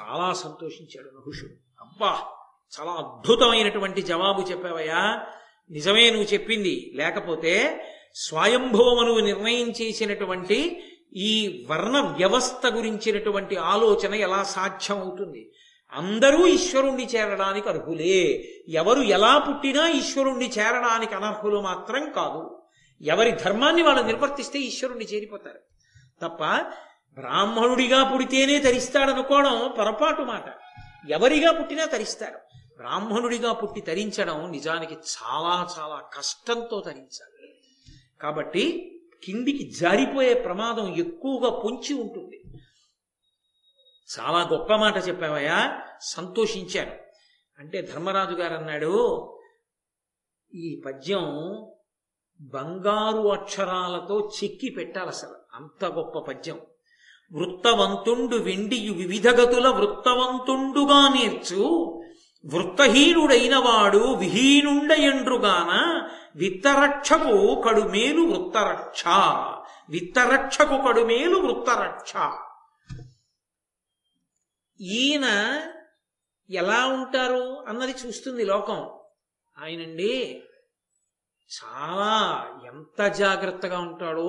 చాలా 0.00 0.32
సంతోషించాడు 0.32 1.06
నహుషుడు. 1.06 1.52
అబ్బా 1.80 2.20
చాలా 2.80 2.92
అద్భుతమైనటువంటి 2.92 4.02
జవాబు 4.02 4.42
చెప్పావయ్యా. 4.42 5.26
నిజమే 5.70 6.10
నువ్వు 6.10 6.34
చెప్పింది. 6.34 6.92
లేకపోతే 6.94 7.84
స్వయంభవమును 8.14 9.18
నిర్ణయం 9.18 9.70
చేసినటువంటి 9.70 10.82
ఈ 11.16 11.66
వర్ణ 11.70 12.00
వ్యవస్థ 12.00 12.66
గురించినటువంటి 12.66 13.56
ఆలోచన 13.56 14.14
ఎలా 14.14 14.42
సాధ్యం 14.42 15.00
అవుతుంది? 15.00 15.52
అందరూ 15.92 16.46
ఈశ్వరుణ్ణి 16.46 17.06
చేరడానికి 17.06 17.68
అర్హులే. 17.68 18.48
ఎవరు 18.68 19.00
ఎలా 19.00 19.38
పుట్టినా 19.38 19.88
ఈశ్వరుణ్ణి 19.88 20.52
చేరడానికి 20.58 21.14
అనర్హులు 21.14 21.60
మాత్రం 21.60 22.10
కాదు. 22.10 22.55
ఎవరి 23.00 23.32
ధర్మాన్ని 23.32 23.82
వాళ్ళు 23.82 24.02
నిర్వర్తిస్తే 24.02 24.58
ఈశ్వరుణ్ణి 24.58 25.04
చేరిపోతారు. 25.04 25.58
తప్ప 26.22 26.44
బ్రాహ్మణుడిగా 27.20 28.10
పుడితేనే 28.12 28.60
తరిస్తాడనుకోవడం 28.60 29.74
పొరపాటు 29.78 30.22
మాట. 30.22 30.44
ఎవరిగా 31.10 31.52
పుట్టినా 31.52 31.84
తరిస్తారు 31.84 32.40
బ్రాహ్మణుడిగా 32.76 33.52
పుట్టి 33.52 33.80
తరించడం 33.80 34.50
నిజానికి 34.50 34.94
చాలా 34.94 35.68
చాలా 35.78 36.02
కష్టంతో 36.14 36.80
తరించాలి. 36.80 37.60
కాబట్టి 38.20 38.92
కిందికి 39.24 39.70
జారిపోయే 39.70 40.34
ప్రమాదం 40.34 40.96
ఎక్కువగా 40.96 41.50
పొంచి 41.50 41.94
ఉంటుంది. 41.94 42.42
చాలా 44.20 44.48
గొప్ప 44.52 44.74
మాట 44.74 45.08
చెప్పావయ్యా. 45.08 45.80
సంతోషించాను. 46.00 46.92
అంటే 47.58 47.82
ధర్మరాజు 47.82 48.34
గారు 48.34 48.54
అన్నాడు 48.54 49.32
ఈ 50.54 50.82
పద్యం 50.86 51.22
బంగారు 52.40 53.28
అక్షరాలతో 53.28 54.30
చెక్కి 54.44 54.70
పెట్టాలి 54.70 55.08
అసలు. 55.08 55.34
అంత 55.54 55.84
గొప్ప 55.84 56.18
పద్యం. 56.18 56.60
వృత్తవంతుండు 57.32 58.36
వెండియు 58.36 58.92
వివిధ 58.92 59.28
గతుల 59.28 59.68
వృత్తవంతుండుగా 59.68 61.08
నేర్చు. 61.08 61.92
వృత్తహీనుడైన 62.46 63.56
వాడు 63.56 64.14
విహీనుండయండ్రుగాన 64.14 66.02
విత్తరక్షకు 66.36 67.60
కడుమేలు 67.60 68.20
వృత్తరక్ష. 68.20 69.04
విత్తరక్షకు 69.88 70.88
కడుమేలు 70.88 71.38
వృత్తరక్ష. 71.38 72.12
ఈయన 74.80 75.60
ఎలా 76.50 76.86
ఉంటారు 76.86 77.64
అన్నది 77.68 77.94
చూస్తుంది 78.06 78.44
లోకం. 78.44 78.90
ఆయనండి 79.64 80.42
చాలా 81.46 82.46
ఎంత 82.66 83.06
జాగ్రత్తగా 83.06 83.78
ఉంటాడో 83.78 84.28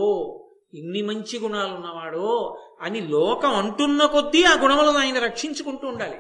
ఇన్ని 0.73 1.01
మంచి 1.01 1.39
గుణాలు 1.39 1.75
ఉన్నవాడో 1.75 2.57
అని 2.81 3.01
లోకం 3.01 3.55
అంటున్న 3.55 4.05
కొద్దీ 4.05 4.43
ఆ 4.43 4.61
గుణములను 4.61 4.97
ఆయన 4.97 5.19
రక్షించుకుంటూ 5.19 5.87
ఉండాలి. 5.87 6.17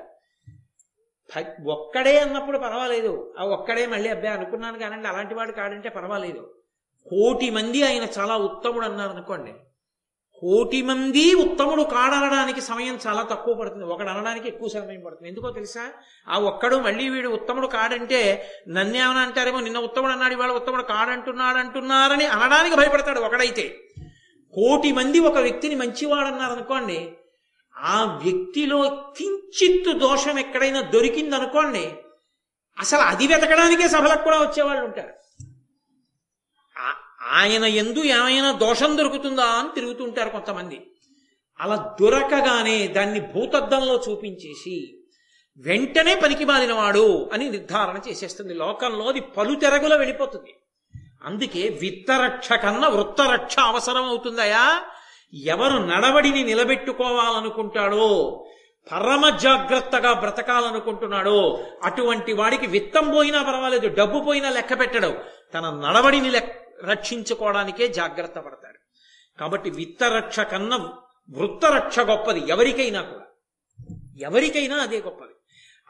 ఒక్కడే 1.69 2.19
అన్నప్పుడు 2.19 2.57
పర్వాలేదు. 2.57 3.33
ఆ 3.39 3.43
ఒక్కడే 3.45 3.85
మళ్ళీ 3.85 4.09
అబ్బాయి 4.09 4.35
అనుకున్నాను 4.35 4.79
కానండి 4.79 5.07
అలాంటి 5.07 5.35
వాడు 5.35 5.51
కాడంటే 5.51 5.89
పర్వాలేదు. 5.89 6.53
కోటి 7.09 7.49
మంది 7.49 7.83
ఆయన 7.83 8.03
చాలా 8.19 8.37
ఉత్తముడు 8.37 8.85
అన్నారు 8.85 9.09
అనుకోండి 9.09 9.53
కోటి 10.41 10.81
మంది 10.81 11.33
ఉత్తముడు 11.33 11.83
కాడనడానికి 11.83 12.61
సమయం 12.61 12.99
చాలా 13.07 13.21
తక్కువ 13.21 13.53
పడుతుంది. 13.53 13.85
ఒకడు 13.85 14.09
అనడానికి 14.09 14.47
ఎక్కువ 14.47 14.69
సమయం 14.69 15.01
పడుతుంది. 15.05 15.27
ఎందుకో 15.27 15.51
తెలుసా? 15.51 15.89
ఆ 16.29 16.39
ఒక్కడు 16.39 16.75
మళ్ళీ 16.75 17.09
వీడు 17.09 17.29
ఉత్తముడు 17.29 17.67
కాడంటే 17.67 18.49
నన్నేమని 18.67 19.19
అంటారేమో? 19.19 19.59
నిన్న 19.59 19.79
ఉత్తముడు 19.79 20.11
అన్నాడు 20.11 20.33
ఇవాళ 20.33 20.51
ఉత్తముడు 20.51 20.83
కాడంటున్నాడు 20.83 21.57
అంటున్నారని 21.57 22.25
అనడానికి 22.25 22.75
భయపడతాడు 22.75 23.19
ఒకడైతే. 23.19 23.77
కోటి 24.53 24.91
మంది 24.91 25.19
ఒక 25.19 25.37
వ్యక్తిని 25.37 25.75
మంచివాడన్నారు 25.75 26.51
అనుకోండి 26.51 27.11
ఆ 27.77 28.19
వ్యక్తిలో 28.23 29.03
కించిత్తు 29.17 29.91
దోషం 29.91 30.39
ఎక్కడైనా 30.39 30.81
దొరికిందనుకోండి 30.81 31.91
అసలు 32.79 32.99
అది 32.99 33.27
వెతకడానికే 33.27 33.87
సభలకు 33.87 34.23
కూడా 34.23 34.37
వచ్చేవాళ్ళు 34.37 34.83
ఉంటారు. 34.85 35.26
ఆయన 37.27 37.65
ఎందు 37.65 37.99
ఏమైనా 37.99 38.51
దోషం 38.51 38.97
దొరుకుతుందా 38.97 39.43
అని 39.43 39.69
తిరుగుతుంటారు 39.75 40.29
కొంతమంది. 40.29 40.91
అలా 41.59 41.95
దొరకగానే 42.01 42.87
దాన్ని 42.87 43.19
భూతద్దంలో 43.19 44.01
చూపించేసి 44.09 44.97
వెంటనే 45.57 46.15
పనికిమాలినవాడు 46.15 47.29
అని 47.33 47.49
నిర్ధారణ 47.49 48.09
చేసేస్తుంది. 48.09 48.53
లోకంలో 48.53 49.05
అది 49.05 49.19
పలుతెరగుల 49.19 49.95
వెళ్ళిపోతుంది. 49.95 50.55
అందుకే 51.23 51.77
విత్తరక్ష 51.81 52.53
కన్నా 52.53 52.87
వృత్తరక్ష 52.87 53.59
అవసరం 53.59 54.05
అవుతుందయా? 54.05 54.81
ఎవరు 55.33 55.77
నడవడిని 55.77 56.43
నిలబెట్టుకోవాలనుకుంటాడో 56.43 58.43
పరమ 58.91 59.29
జాగ్రత్తగా 59.29 60.13
బ్రతకాలనుకుంటున్నాడో 60.13 61.63
అటువంటి 61.83 62.33
వాడికి 62.33 62.67
విత్తం 62.67 63.13
పోయినా 63.13 63.43
పర్వాలేదు 63.43 63.87
డబ్బు 63.87 64.19
పోయినా 64.19 64.49
లెక్క 64.49 64.79
పెట్టడం. 64.79 65.17
తన 65.53 65.59
నడవడిని 65.59 66.31
లెక్క 66.31 66.66
రక్షించుకోవడానికే 66.83 67.87
జాగ్రత్త 67.87 68.39
పడతాడు. 68.39 68.79
కాబట్టి 69.39 69.69
విత్తరక్ష 69.69 70.39
కన్నా 70.39 70.77
వృత్తరక్ష 71.35 71.99
గొప్పది 71.99 72.49
ఎవరికైనా 72.49 73.01
కూడా. 73.01 73.23
ఎవరికైనా 74.21 74.75
అదే 74.75 75.01
గొప్పది. 75.01 75.31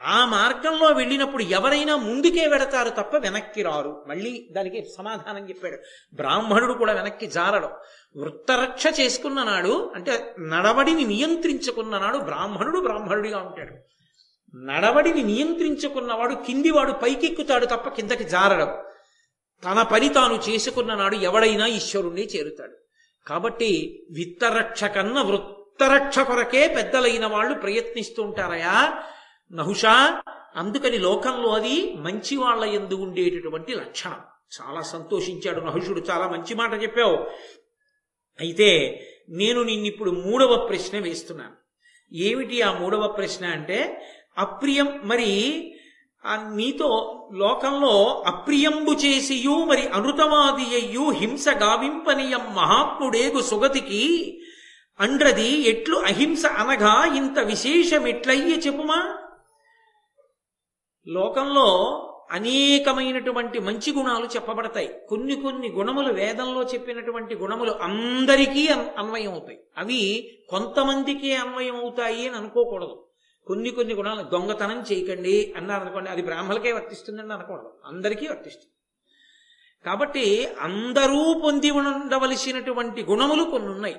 ఆ 0.02 0.26
మార్గంలో 0.26 0.88
వెళ్ళినప్పుడు 0.88 1.44
ఎవరైనా 1.44 1.96
ముందుకే 1.96 2.48
వెడతారు 2.48 2.90
తప్ప 2.90 3.18
వెనక్కి 3.18 3.64
రారు. 3.64 4.06
మళ్ళీ 4.08 4.50
దానికి 4.52 4.86
సమాధానం 4.98 5.50
చెప్పాడు. 5.50 5.78
బ్రాహ్మణుడు 6.16 6.74
కూడా 6.74 6.94
వెనక్కి 6.94 7.28
జారడం. 7.28 7.70
వృత్తరక్ష 8.18 9.00
చేసుకున్న 9.00 9.44
నాడు 9.44 9.92
అంటే 9.96 10.36
నడవడిని 10.40 11.06
నియంత్రించుకున్న 11.06 11.98
నాడు 11.98 12.18
బ్రాహ్మణుడు 12.18 12.80
బ్రాహ్మణుడిగా 12.80 13.38
ఉంటాడు. 13.38 13.78
నడవడిని 14.56 15.24
నియంత్రించుకున్నవాడు 15.24 16.36
కిందివాడు 16.36 16.92
పైకెక్కుతాడు 16.92 17.66
తప్ప 17.66 17.90
కిందకి 17.90 18.24
జారడం. 18.24 18.87
తన 19.64 19.82
పని 19.82 20.10
తాను 20.10 20.34
చేసుకున్న 20.50 20.96
నాడు 20.96 21.16
ఎవడైనా 21.16 21.68
ఈశ్వరుణ్ణి 21.68 22.22
చేరుతాడు. 22.22 22.74
కాబట్టి 23.28 24.04
విత్తరక్ష 24.12 24.84
కన్నా 24.84 25.22
వృత్తరక్ష 25.22 26.20
కొరకే 26.20 26.68
పెద్దలైన 26.68 27.26
వాళ్ళు 27.26 27.54
ప్రయత్నిస్తుంటారయా? 27.54 29.04
నహుషా 29.52 30.22
అందుకని 30.56 30.98
లోకంలో 30.98 31.50
అది 31.50 31.94
మంచి 31.94 32.38
వాళ్ళ 32.38 32.66
ఎందు 32.66 32.94
ఉండేటటువంటి 32.94 33.76
లక్షణం. 33.76 34.22
చాలా 34.62 34.82
సంతోషించాడు 34.82 35.62
నహుషుడు. 35.62 36.00
చాలా 36.00 36.28
మంచి 36.28 36.56
మాట 36.56 36.84
చెప్పావు. 36.84 37.16
అయితే 38.40 39.02
నేను 39.30 39.64
నిన్నిప్పుడు 39.64 40.12
మూడవ 40.12 40.68
ప్రశ్న 40.68 41.00
వేస్తున్నాను. 41.00 41.54
ఏమిటి 42.14 42.62
ఆ 42.62 42.72
మూడవ 42.74 43.08
ప్రశ్న 43.08 43.46
అంటే 43.46 44.06
అప్రియం 44.38 45.02
మరి 45.04 45.74
ఆ 46.28 46.54
నీతో 46.56 46.90
లోకంలో 47.34 48.24
అప్రియంబు 48.28 48.92
చేసియు 48.92 49.52
మరి 49.52 49.88
అనృతవాది 49.88 50.76
అయ్యు 50.76 51.10
హింస 51.10 51.50
గావింపనీయం 51.50 52.56
మహాత్ముడేగు 52.56 53.42
సుగతికి 53.42 54.40
అండ్రది 55.00 55.52
ఎట్లు 55.52 55.98
అహింస 55.98 56.46
అనగా 56.46 57.14
ఇంత 57.16 57.40
విశేషమెట్లయ్య 57.40 58.54
చెప్పుమా? 58.54 59.18
లోకంలో 61.08 62.04
అనేకమైనటువంటి 62.32 63.60
మంచి 63.60 63.92
గుణాలు 63.92 64.26
చెప్పబడతాయి. 64.26 64.90
కొన్ని 65.10 65.36
కొన్ని 65.36 65.70
గుణములు 65.70 66.14
వేదంలో 66.14 66.64
చెప్పినటువంటి 66.64 67.36
గుణములు 67.36 67.72
అందరికీ 67.72 68.68
అన్వయం 68.98 69.32
అవుతాయి 69.32 69.60
అవి 69.78 70.30
కొంతమందికే 70.50 71.36
అన్వయం 71.36 71.76
అవుతాయి 71.76 72.28
అని 72.28 72.38
అనుకోకూడదు. 72.38 73.07
కొన్ని 73.48 73.70
కొన్ని 73.70 73.94
గుణాలు 73.94 74.22
దొంగతనం 74.22 74.82
చేయకండి 74.92 75.54
అన్నారు 75.58 75.82
అనుకోండి 75.82 76.10
అది 76.10 76.22
బ్రాహ్మలకే 76.22 76.72
వర్తిస్తుందని 76.72 77.34
అనకూడదు 77.34 77.74
అందరికీ 77.86 78.28
వర్తిస్తుంది. 78.28 78.74
కాబట్టి 79.86 80.48
అందరూ 80.60 81.42
పొంది 81.44 81.72
ఉండవలసినటువంటి 81.72 83.04
గుణములు 83.04 83.44
కొన్ని 83.44 83.70
ఉన్నాయి. 83.70 83.96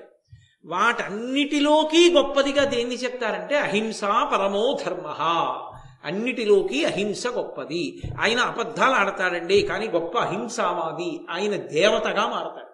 వాటన్నిటిలోకి 0.65 2.15
గొప్పదిగా 2.15 2.65
దేన్ని 2.65 2.95
చెప్తారంటే 2.95 3.59
అహింస 3.59 4.05
పరమో 4.05 4.79
ధర్మ 4.87 5.07
అన్నిటిలోకి 6.05 6.85
అహింస 6.85 7.27
గొప్పది. 7.27 8.03
ఆయన 8.21 8.39
అబద్ధాలు 8.39 8.95
ఆడతాడండి 8.95 9.63
కానీ 9.63 9.89
గొప్ప 9.89 10.19
అహింసావాది. 10.19 11.21
ఆయన 11.31 11.57
దేవతగా 11.57 12.29
మారతాడు. 12.29 12.69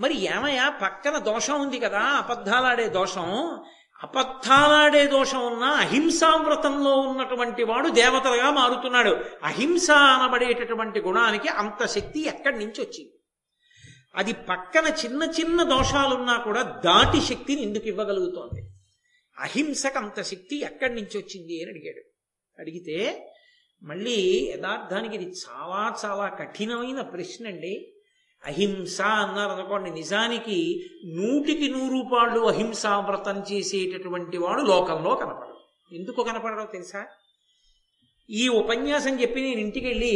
మరి 0.00 0.14
ఏమయ్యా 0.14 0.68
పక్కన 0.68 1.18
దోషం 1.18 1.60
ఉంది 1.60 1.78
కదా 1.78 2.00
అబద్ధాలాడే 2.00 2.88
దోషం. 2.88 3.60
అబద్ధాలాడే 4.02 5.06
దోషం 5.06 5.52
ఉన్న 5.52 5.64
అహింసావ్రతంలో 5.64 6.90
ఉన్నటువంటి 6.90 7.62
వాడు 7.62 7.88
దేవతలుగా 7.88 8.50
మారుతున్నాడు. 8.50 9.16
అహింస 9.42 9.90
అనబడేటటువంటి 9.90 11.00
గుణానికి 11.00 11.48
అంత 11.48 11.86
శక్తి 11.86 12.26
ఎక్కడి 12.26 12.58
నుంచి 12.58 12.80
వచ్చింది? 12.80 13.12
అది 14.14 14.32
పక్కన 14.32 14.86
చిన్న 14.86 15.22
చిన్న 15.22 15.62
దోషాలున్నా 15.62 16.36
కూడా 16.36 16.62
దాటి 16.62 17.20
శక్తిని 17.20 17.62
ఎందుకు 17.62 17.88
ఇవ్వగలుగుతోంది? 17.88 18.70
అహింసకు 19.38 19.98
అంత 19.98 20.22
శక్తి 20.22 20.60
ఎక్కడి 20.60 20.94
నుంచి 20.94 21.18
వచ్చింది 21.18 21.62
అని 21.62 21.70
అడిగాడు. 21.70 22.02
అడిగితే 22.60 23.28
మళ్ళీ 23.82 24.52
యథార్థానికి 24.56 25.14
ఇది 25.14 25.24
చాలా 25.24 25.96
చాలా 26.04 26.28
కఠినమైన 26.28 27.00
ప్రశ్న 27.00 27.46
అండి. 27.46 27.95
అహింస 28.44 29.00
అన్నారు 29.00 29.50
అనుకోండి. 29.50 29.90
నిజానికి 29.90 30.86
నూటికి 31.06 31.68
నూరు 31.68 32.08
పాళ్ళు 32.12 32.40
అహింసా 32.40 32.98
వ్రతం 32.98 33.44
చేసేటటువంటి 33.52 34.38
వాడు 34.38 34.62
లోకంలో 34.62 35.14
కనపడడు. 35.14 35.56
ఎందుకు 35.94 36.22
కనపడడో 36.22 36.64
తెలుసా? 36.64 37.06
ఈ 38.30 38.48
ఉపన్యాసం 38.48 39.20
చెప్పి 39.20 39.40
నేను 39.40 39.60
ఇంటికి 39.60 39.86
వెళ్ళి 39.86 40.14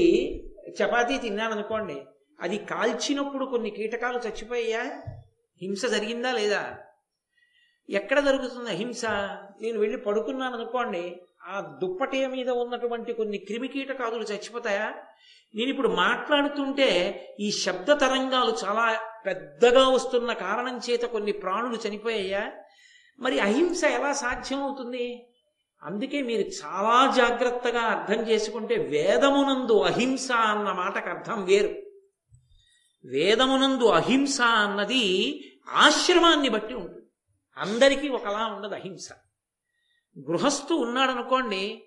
చపాతీ 0.82 1.18
తిన్నాను 1.18 1.52
అనుకోండి. 1.52 2.02
అది 2.40 2.58
కాల్చినప్పుడు 2.58 3.44
కొన్ని 3.44 3.70
కీటకాలు 3.70 4.18
చచ్చిపోయా 4.18 5.02
హింస 5.62 5.86
జరిగిందా 5.86 6.32
లేదా? 6.32 6.78
ఎక్కడ 7.90 8.20
జరుగుతుంది 8.20 8.70
అహింస? 8.70 9.04
నేను 9.62 9.78
వెళ్ళి 9.78 9.98
పడుకున్నాను 9.98 10.56
అనుకోండి. 10.56 11.20
ఆ 11.44 11.78
దుప్పటి 11.82 12.26
మీద 12.26 12.50
ఉన్నటువంటి 12.50 13.12
కొన్ని 13.12 13.38
క్రిమి 13.38 13.68
కీటకాదులు 13.68 14.22
చచ్చిపోతాయా? 14.22 14.94
నేను 15.54 15.70
ఇప్పుడు 15.70 15.88
మాట్లాడుతుంటే 15.88 16.88
ఈ 17.40 17.50
శబ్ద 17.50 18.00
తరంగాలు 18.00 18.56
చాలా 18.64 18.98
పెద్దగా 19.26 19.88
వస్తున్న 19.88 20.32
కారణం 20.32 20.80
చేత 20.90 21.02
కొన్ని 21.02 21.32
ప్రాణులు 21.32 21.88
చనిపోయాయా? 21.88 22.52
మరి 23.20 23.40
అహింస 23.40 23.84
ఎలా 23.84 24.12
సాధ్యం 24.12 24.62
అవుతుంది 24.62 25.26
అందుకే 25.82 26.22
మీరు 26.22 26.40
చాలా 26.40 27.12
జాగ్రత్తగా 27.16 27.80
అర్థం 27.80 28.28
చేసుకుంటే 28.28 28.76
వేదమునందు 28.76 29.80
అహింస 29.80 30.32
అన్న 30.32 30.72
మాటకు 30.72 31.08
అర్థం 31.08 31.44
వేరు. 31.44 31.82
వేదమునందు 33.04 33.84
అహింస 33.84 34.40
అన్నది 34.40 35.04
ఆశ్రమాన్ని 35.68 36.48
బట్టి 36.48 36.74
ఉంటుంది. 36.74 37.06
అందరికీ 37.56 38.08
ఒకలా 38.08 38.46
ఉండదు 38.46 38.74
అహింస. 38.74 39.08
గృహస్థు 40.18 40.74
ఉన్నాడనుకోండి 40.74 41.82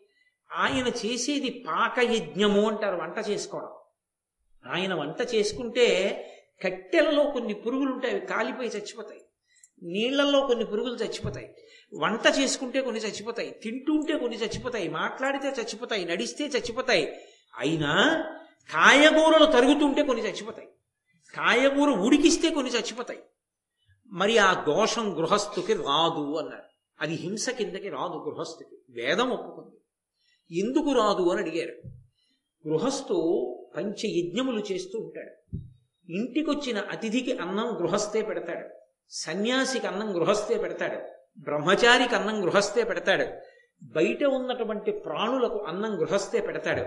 ఆయన 0.53 0.87
చేసేది 0.87 1.65
పాకయజ్ఞము 1.67 2.67
అంటారు 2.69 2.95
వంట 2.95 3.29
చేసుకోవడం. 3.29 3.69
ఆయన 4.73 4.93
వంట 4.93 5.35
చేసుకుంటే 5.35 5.87
కట్టెలలో 6.63 7.23
కొన్ని 7.23 7.53
పురుగులు 7.53 7.91
ఉంటాయి 7.91 8.17
అవి 8.17 8.25
కాలిపోయి 8.25 8.69
చచ్చిపోతాయి. 8.69 9.21
నీళ్ళలో 9.83 10.47
కొన్ని 10.47 10.65
పురుగులు 10.65 10.95
చచ్చిపోతాయి. 10.95 11.55
వంట 11.95 12.21
చేసుకుంటే 12.39 12.81
కొన్ని 12.81 13.01
చచ్చిపోతాయి 13.01 13.51
తింటుంటే 13.63 14.17
కొన్ని 14.17 14.37
చచ్చిపోతాయి 14.37 14.89
మాట్లాడితే 14.89 15.49
చచ్చిపోతాయి 15.49 16.05
నడిస్తే 16.05 16.45
చచ్చిపోతాయి. 16.45 17.21
అయినా 17.57 18.23
కాయగూరలు 18.71 19.45
తరుగుతుంటే 19.45 20.03
కొన్ని 20.03 20.23
చచ్చిపోతాయి. 20.23 20.67
కాయగూర 21.35 21.89
ఉడికిస్తే 21.89 22.49
కొన్ని 22.49 22.71
చచ్చిపోతాయి. 22.71 23.19
మరి 24.07 24.37
ఆ 24.37 24.63
దోషం 24.63 25.17
గృహస్థుకి 25.17 25.73
రాదు 25.73 26.37
అన్నారు. 26.37 26.63
అది 27.01 27.13
హింస 27.13 27.49
కిందకి 27.49 27.89
రాదు 27.89 28.13
గృహస్థుకి. 28.13 28.77
వేదం 28.89 29.29
ఒప్పుకుంది. 29.29 29.75
ఎందుకు 30.51 30.91
రాదు 30.91 31.29
అని 31.29 31.41
అడిగారు. 31.41 31.89
గృహస్థు 32.67 33.49
పంచయజ్ఞములు 33.77 34.63
చేస్తూ 34.71 34.99
ఉంటాడు. 34.99 35.58
ఇంటికొచ్చిన 36.10 36.77
అతిథికి 36.77 37.38
అన్నం 37.38 37.77
గృహస్థే 37.82 38.21
పెడతాడు. 38.21 38.67
సన్యాసికి 39.10 39.88
అన్నం 39.88 40.15
గృహస్థే 40.15 40.58
పెడతాడు. 40.58 40.99
బ్రహ్మచారికి 41.41 42.15
అన్నం 42.15 42.43
గృహస్థే 42.43 42.84
పెడతాడు. 42.84 43.25
బయట 43.84 44.23
ఉన్నటువంటి 44.23 44.91
ప్రాణులకు 44.91 45.60
అన్నం 45.60 45.99
గృహస్థే 45.99 46.39
పెడతాడు. 46.41 46.82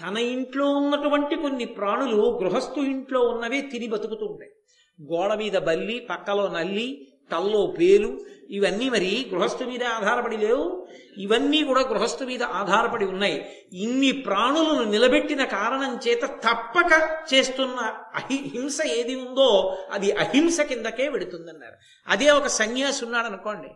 తన 0.00 0.16
ఇంట్లో 0.16 0.70
ఉన్నటువంటి 0.70 1.36
కొన్ని 1.36 1.64
ప్రాణులు 1.64 2.40
గృహస్థు 2.42 2.80
ఇంట్లో 2.80 3.20
ఉన్నవే 3.20 3.60
తిని 3.60 3.86
బతుకుతూ 3.86 4.26
ఉంటాయి. 4.26 4.50
గోడ 5.12 5.34
మీద 5.34 5.52
బల్లి 5.52 6.06
పక్కలో 6.10 6.48
నల్లి 6.48 7.07
తల్లో 7.32 7.66
పేలు 7.66 8.20
ఇవన్నీ 8.50 8.88
మరి 8.88 9.30
గృహస్థు 9.34 9.64
మీద 9.64 9.84
ఆధారపడి 9.84 10.36
లేవు. 10.36 10.88
ఇవన్నీ 11.16 11.62
కూడా 11.62 11.80
గృహస్థు 11.80 12.24
మీద 12.24 12.42
ఆధారపడి 12.42 13.04
ఉన్నాయి. 13.04 13.48
ఇన్ని 13.72 14.12
ప్రాణులను 14.12 14.90
నిలబెట్టిన 14.90 15.44
కారణం 15.44 16.00
చేత 16.08 16.22
తప్పక 16.22 16.92
చేస్తున్న 17.34 17.80
అహి 18.14 18.38
హింస 18.54 18.80
ఏది 18.82 19.14
ఉందో 19.14 19.78
అది 19.90 20.12
అహింస 20.12 20.60
కిందకే 20.60 21.08
వెడుతుందన్నారు. 21.08 21.76
అదే 22.08 22.30
ఒక 22.30 22.46
సన్యాసి 22.46 23.04
ఉన్నాడు 23.04 23.26
అనుకోండి 23.26 23.68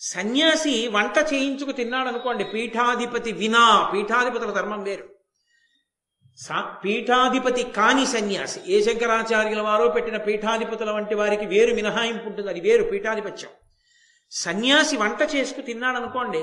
సన్యాసి 0.00 0.88
వంట 0.88 1.18
చేయించుకు 1.32 1.72
తిన్నాడు 1.72 2.08
అనుకోండి 2.08 2.44
పీఠాధిపతి 2.44 3.32
వినా 3.32 3.90
పీఠాధిపతుల 3.92 4.50
ధర్మం 4.50 4.82
వేరు. 4.82 5.15
సా- 6.36 6.82
పీఠాధిపతి 6.84 7.62
కాని 7.62 8.06
సన్యాసి. 8.06 8.60
ఏ 8.66 8.82
శంకరాచార్యుల 8.82 9.60
వారో 9.60 9.88
పెట్టిన 9.88 10.16
పీఠాధిపతుల 10.16 10.90
వంటి 10.90 11.14
వారికి 11.14 11.46
వేరు 11.46 11.74
మినహాయింపు 11.74 12.28
ఉంటుంది. 12.28 12.48
అది 12.48 12.60
వేరు 12.60 12.84
పీఠాధిపత్యం. 12.84 13.50
సన్యాసి 14.30 14.96
వంట 14.96 15.36
చేసుకు 15.36 15.60
తిన్నాడనుకోండి 15.60 16.38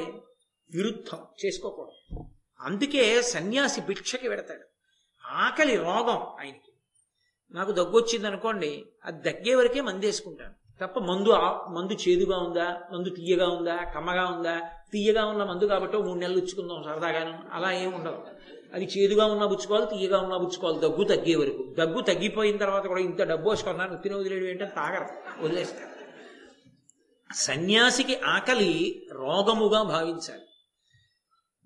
విరుద్ధం. 0.71 1.17
చేసుకోకూడదు. 1.45 2.25
అందుకే 2.59 3.21
సన్యాసి 3.21 3.81
భిక్షకి 3.81 4.29
పెడతాడు. 4.29 4.61
ఆకలి 5.27 5.75
రోగం 5.77 6.17
ఆయనకి. 6.17 6.73
నాకు 7.51 7.71
దగ్గు 7.71 7.97
వచ్చింది 7.97 8.27
అనుకోండి 8.27 8.85
అది 9.05 9.31
దగ్గే 9.31 9.55
వరకే 9.55 9.81
మందేసుకుంటాను. 9.81 10.53
తప్ప 10.81 10.99
మందు 10.99 11.29
ఆ- 11.29 11.67
మందు 11.67 11.93
చేదుగా 11.93 12.37
ఉందా 12.37 12.81
మందు 12.93 13.09
తీయగా 13.09 13.49
ఉందా 13.49 13.75
కమ్మగా 13.75 14.25
ఉందా 14.25 14.59
తీయగా 14.93 15.25
ఉన్న 15.25 15.43
మందు 15.43 15.65
కాబట్టి 15.65 15.97
మూడు 15.97 16.19
నెలలు 16.19 16.37
ఇచ్చుకుందాం 16.37 16.83
సరదాగాను. 16.83 17.43
అలా 17.51 17.71
ఏమి 17.71 17.95
ఉండదు. 17.95 18.27
అది 18.73 18.85
చేదుగా 18.85 19.25
ఉన్నా 19.25 19.47
పుచ్చుకోవాలి 19.47 19.85
తీయగా 19.85 20.19
ఉన్నా 20.19 20.37
పుచ్చుకోవాలి. 20.37 20.79
దగ్గు 20.79 21.03
తగ్గే 21.03 21.35
వరకు. 21.35 21.75
దగ్గు 21.77 22.01
తగ్గిపోయిన 22.01 22.57
తర్వాత 22.57 22.87
కూడా 22.87 23.01
ఇంత 23.01 23.21
డబ్బు 23.21 23.49
వేసుకున్నాను 23.49 23.97
తిన 23.97 24.15
వదిలేడు 24.15 24.45
ఏంటంటే 24.45 24.73
తాగరు. 24.75 25.41
వదిలేస్తారు. 25.43 25.93
సన్యాసికి 27.35 28.15
ఆకలి 28.15 29.07
రోగముగా 29.11 29.83
భావించాలి. 29.83 30.41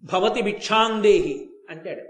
భవతి 0.04 0.42
భిక్షాందేహి 0.42 1.50
అంటాడు. 1.70 2.02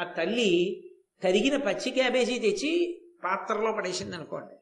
ఆ 0.00 0.04
తల్లి 0.04 0.84
తరిగిన 1.22 1.56
పచ్చి 1.56 1.90
క్యాబేజీ 1.90 2.38
తెచ్చి 2.38 3.00
పాత్రలో 3.24 3.72
పడేసింది 3.72 4.16
అనుకోండి 4.16 4.54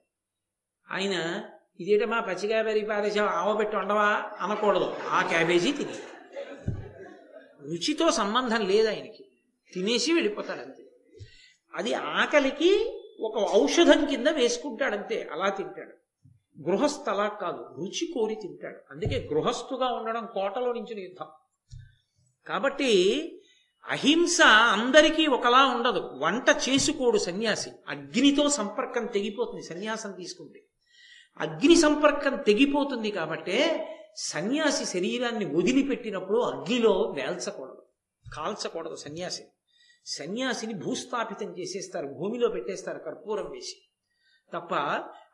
ఆయన 0.91 1.45
ఇదేటమ్మా 1.81 2.21
పచ్చి 2.21 2.49
క్యాబేజీ 2.49 2.87
పారేసావు? 2.87 3.29
ఆవబెట్టి 3.29 3.77
ఉండవా 3.77 4.23
అనకూడదు. 4.41 4.95
ఆ 5.09 5.23
క్యాబేజీ 5.29 5.73
తిని. 5.73 5.93
రుచితో 7.63 8.11
సంబంధం 8.11 8.67
లేదు 8.67 8.89
ఆయనకి. 8.89 9.22
తినేసి 9.73 10.13
వెళ్ళిపోతాడు 10.13 10.61
అంతే 10.61 10.83
అది 11.75 11.95
ఆకలికి 11.95 12.99
ఒక 13.21 13.53
ఔషధం 13.55 14.07
కింద 14.07 14.27
వేసుకుంటాడంతే 14.27 15.29
అలా 15.33 15.49
తింటాడు. 15.49 15.93
గృహస్థ 16.69 17.11
అలా 17.11 17.29
కాదు 17.29 17.75
రుచి 17.79 18.13
కోరి 18.15 18.35
తింటాడు. 18.35 18.79
అందుకే 18.91 19.29
గృహస్థుగా 19.33 19.87
ఉండడం 19.87 20.29
కోటలో 20.35 20.73
నుంచి 20.73 21.03
యుద్ధం. 21.03 21.27
కాబట్టి 22.47 22.91
అహింస 23.89 24.41
అందరికీ 24.47 25.27
ఒకలా 25.27 25.67
ఉండదు. 25.67 25.99
వంట 25.99 26.45
చేసుకోడు 26.69 27.19
సన్యాసి. 27.19 27.71
అగ్నితో 27.89 28.51
సంపర్కం 28.51 29.07
తెగిపోతుంది 29.07 29.63
సన్యాసం 29.63 30.13
తీసుకుంటే. 30.13 30.63
అగ్ని 31.41 31.77
సంపర్కం 31.77 32.37
తెగిపోతుంది 32.37 33.11
కాబట్టే 33.11 33.89
సన్యాసి 34.17 34.85
శరీరాన్ని 34.85 35.45
వదిలిపెట్టినప్పుడు 35.45 36.39
అగ్నిలో 36.39 37.15
వేల్చకూడదు. 37.17 37.83
కాల్చకూడదు 38.37 38.97
సన్యాసి. 38.97 39.45
సన్యాసిని 40.07 40.75
భూస్థాపితం 40.75 41.59
చేసేస్తారు 41.59 42.07
భూమిలో 42.07 42.49
పెట్టేస్తారు 42.49 42.99
కర్పూరం 42.99 43.51
వేసి. 43.51 43.89
తప్ప 44.55 44.75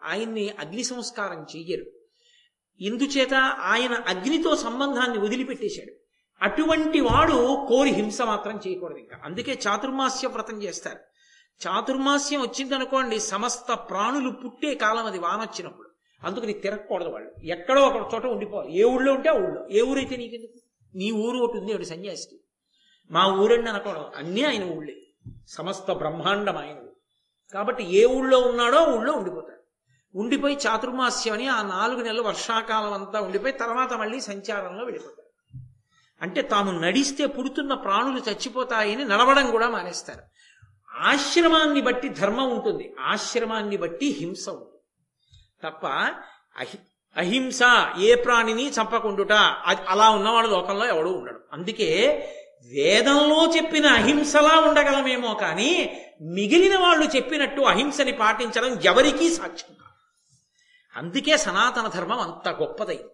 ఆయన్ని 0.04 0.50
అగ్ని 0.50 0.84
సంస్కారం 0.84 1.46
చెయ్యరు. 1.56 1.84
ఇందుచేత 2.80 3.34
ఆయన 3.58 3.92
అగ్నితో 3.92 4.56
సంబంధాన్ని 4.56 5.18
వదిలిపెట్టేశాడు. 5.18 5.92
అటువంటి 6.42 7.00
వాడు 7.00 7.66
కోరి 7.68 7.90
హింస 7.90 8.22
మాత్రం 8.22 8.60
చేయకూడదు 8.66 8.98
ఇంకా. 8.98 9.20
అందుకే 9.24 9.58
చాతుర్మాస్య 9.68 10.28
వ్రతం 10.28 10.62
చేస్తారు. 10.62 10.98
చాతుర్మాస్యం 11.66 12.40
వచ్చిందనుకోండి 12.40 13.20
సమస్త 13.20 13.72
ప్రాణులు 13.72 14.30
పుట్టే 14.30 14.74
కాలం 14.74 15.06
అది 15.06 15.18
వానొచ్చినప్పుడు. 15.18 15.90
అందుకని 16.24 16.52
తిరగకూడదు 16.52 17.08
వాళ్ళు. 17.08 17.44
ఎక్కడో 17.44 17.82
ఒక 17.82 18.14
చోట 18.14 18.26
ఉండిపోవాలి. 18.26 18.78
ఏ 18.78 18.84
ఊళ్ళో 18.84 19.12
ఉంటే 19.12 19.28
ఆ 19.28 19.32
ఊళ్ళో. 19.32 19.68
ఏ 19.70 19.82
ఊరైతే 19.82 20.16
నీకెందుకు? 20.16 20.60
నీ 20.94 21.10
ఊరు 21.10 21.38
ఒకటి 21.38 21.58
ఉంది 21.58 21.84
సన్యాసికి. 21.84 22.40
మా 23.10 23.26
ఊరండి 23.26 23.70
అనకూడదు. 23.70 24.10
అన్నీ 24.16 24.42
ఆయన 24.44 24.64
ఊళ్ళే. 24.64 24.96
సమస్త 25.48 25.92
బ్రహ్మాండం 25.92 26.56
ఆయన 26.56 26.76
కాబట్టి 27.54 27.96
ఏ 27.96 28.04
ఊళ్ళో 28.04 28.38
ఉన్నాడో 28.38 28.76
ఆ 28.76 28.92
ఊళ్ళో 28.92 29.12
ఉండిపోతాడు. 29.12 29.58
ఉండిపోయి 30.18 30.58
చాతుర్మాస్యం 30.66 31.34
అని 31.34 31.48
ఆ 31.48 31.62
నాలుగు 31.62 32.02
నెలలు 32.02 32.22
వర్షాకాలం 32.22 32.92
అంతా 32.92 33.20
ఉండిపోయి 33.20 33.52
తర్వాత 33.52 33.92
మళ్ళీ 33.92 34.20
సంచారంలో 34.20 34.84
వెళ్ళిపోతాడు. 34.84 35.28
అంటే 36.22 36.42
తాము 36.42 36.80
నడిస్తే 36.80 37.26
పుడుతున్న 37.26 37.74
ప్రాణులు 37.74 38.30
చచ్చిపోతాయని 38.30 39.04
నడవడం 39.04 39.50
కూడా 39.50 39.68
మానేస్తారు. 39.68 40.22
ఆశ్రమాన్ని 40.98 41.80
బట్టి 41.80 42.08
ధర్మం 42.08 42.50
ఉంటుంది. 42.50 42.94
ఆశ్రమాన్ని 43.00 43.76
బట్టి 43.76 44.06
హింస 44.06 44.48
ఉంటుంది. 44.48 44.78
తప్ప 45.62 45.86
అహి 46.58 46.78
అహింస 47.16 47.60
ఏ 47.98 48.14
ప్రాణిని 48.14 48.70
చంపకుండుట 48.70 49.32
అలా 49.88 50.10
ఉన్నవాడు 50.10 50.46
లోకంలో 50.46 50.86
ఎవడూ 50.86 51.12
ఉండడు. 51.12 51.40
అందుకే 51.52 52.22
వేదంలో 52.66 53.52
చెప్పిన 53.56 53.86
అహింసలా 53.86 54.60
ఉండగలమేమో 54.60 55.34
కానీ 55.34 56.00
మిగిలిన 56.22 56.78
వాళ్ళు 56.78 57.16
చెప్పినట్టు 57.16 57.60
అహింసని 57.60 58.12
పాటించడం 58.12 58.80
ఎవరికీ 58.80 59.28
సాధ్యం 59.28 59.74
కాదు. 59.74 60.18
అందుకే 60.96 61.36
సనాతన 61.36 61.86
ధర్మం 61.86 62.18
అంత 62.18 62.48
గొప్పదైంది. 62.48 63.08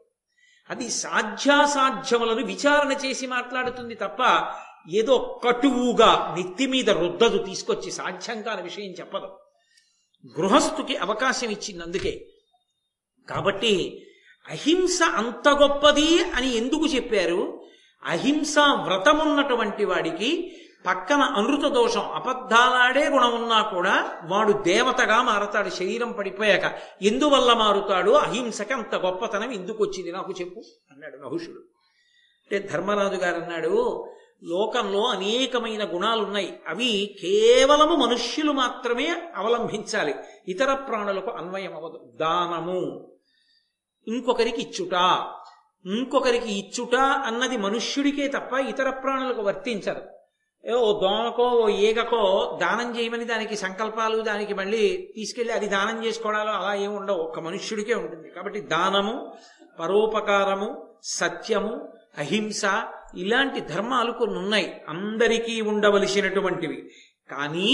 అది 0.71 0.91
సాధ్యాసాధ్యములను 0.91 2.47
విచారణ 2.47 2.93
చేసి 2.93 3.27
మాట్లాడుతుంది 3.27 3.95
తప్ప 3.95 4.53
ఏదో 4.91 5.41
కటువుగా 5.45 6.35
నెత్తి 6.39 6.67
మీద 6.67 6.91
రుద్దదు 6.91 7.39
తీసుకొచ్చి 7.39 7.91
సాధ్యం 7.91 8.43
కాని 8.43 8.63
విషయం 8.63 8.93
చెప్పదు. 9.01 9.39
గృహస్థుకి 10.41 10.97
అవకాశం 10.97 11.51
ఇచ్చింది 11.51 11.83
అందుకే 11.83 12.29
కాబట్టి 13.29 14.03
అహింస 14.49 15.03
అంత 15.03 15.49
గొప్పది 15.49 16.23
అని 16.23 16.57
ఎందుకు 16.57 16.87
చెప్పారు? 16.87 17.64
అహింస 18.05 18.59
వ్రతమున్నటువంటి 18.59 19.85
వాడికి 19.85 20.57
పక్కన 20.87 21.23
అనృత 21.23 21.73
దోషం 21.73 22.01
అబద్ధాలాడే 22.01 23.09
గుణం 23.09 23.43
ఉన్నా 23.43 23.63
కూడా 23.63 24.21
వాడు 24.25 24.53
దేవతగా 24.53 25.23
మారతాడు 25.23 25.69
శరీరం 25.69 26.13
పడిపోయాక. 26.13 26.75
ఎందువల్ల 27.03 27.53
మారుతాడు? 27.53 28.11
అహింసకి 28.11 28.73
అంత 28.73 28.95
గొప్పతనం 28.95 29.53
ఎందుకు 29.53 29.85
వచ్చింది 29.85 30.13
నాకు 30.13 30.33
చెప్పు 30.41 30.63
అన్నాడు 30.93 31.17
నహుషుడు 31.17 31.59
అంటే 32.45 32.59
ధర్మరాజు 32.59 33.17
గారు 33.17 33.41
అన్నాడు 33.41 34.07
లోకంలో 34.45 35.03
అనేకమైన 35.05 35.95
గుణాలు 35.95 36.23
ఉన్నాయి 36.23 36.61
అవి 36.69 37.17
కేవలము 37.21 37.97
మనుష్యులు 37.97 38.53
మాత్రమే 38.53 39.17
అవలంబించాలి 39.37 40.15
ఇతర 40.49 40.75
ప్రాణులకు 40.75 41.31
అన్వయం 41.31 41.77
అవ్వదు 41.77 42.13
దానము. 42.15 43.09
ఇంకొకరికి 44.09 44.63
ఇచ్చుట. 44.63 44.95
ఇంకొకరికి 45.87 46.53
ఇచ్చుట 46.59 46.95
అన్నది 47.29 47.57
మనుష్యుడికే 47.57 48.29
తప్ప 48.29 48.53
ఇతర 48.69 48.91
ప్రాణులకు 48.91 49.43
వర్తించదు. 49.43 50.03
ఓ 50.65 51.01
దోమకో 51.01 51.47
ఓ 51.63 51.69
ఏగకో 51.69 52.21
దానం 52.61 52.89
చేయమని 52.97 53.25
దానికి 53.25 53.57
సంకల్పాలు 53.57 54.21
దానికి 54.21 54.55
మళ్ళీ 54.55 55.13
తీసుకెళ్ళి 55.17 55.53
అది 55.53 55.67
దానం 55.69 56.05
చేసుకోవడాలు 56.05 56.51
అలా 56.51 56.75
ఏమి 56.75 56.97
ఉండవు. 56.97 57.19
ఒక 57.19 57.39
మనుష్యుడికే 57.39 57.95
ఉంటుంది. 57.95 58.31
కాబట్టి 58.31 58.61
దానము 58.61 59.15
పరోపకారము 59.81 60.69
సత్యము 61.03 61.75
అహింస 62.19 62.65
ఇలాంటి 63.17 63.61
ధర్మాలు 63.61 64.13
కొన్ని 64.13 64.39
ఉన్నాయి 64.39 64.69
అందరికీ 64.89 65.61
ఉండవలసినటువంటివి. 65.61 66.91
కానీ 67.31 67.71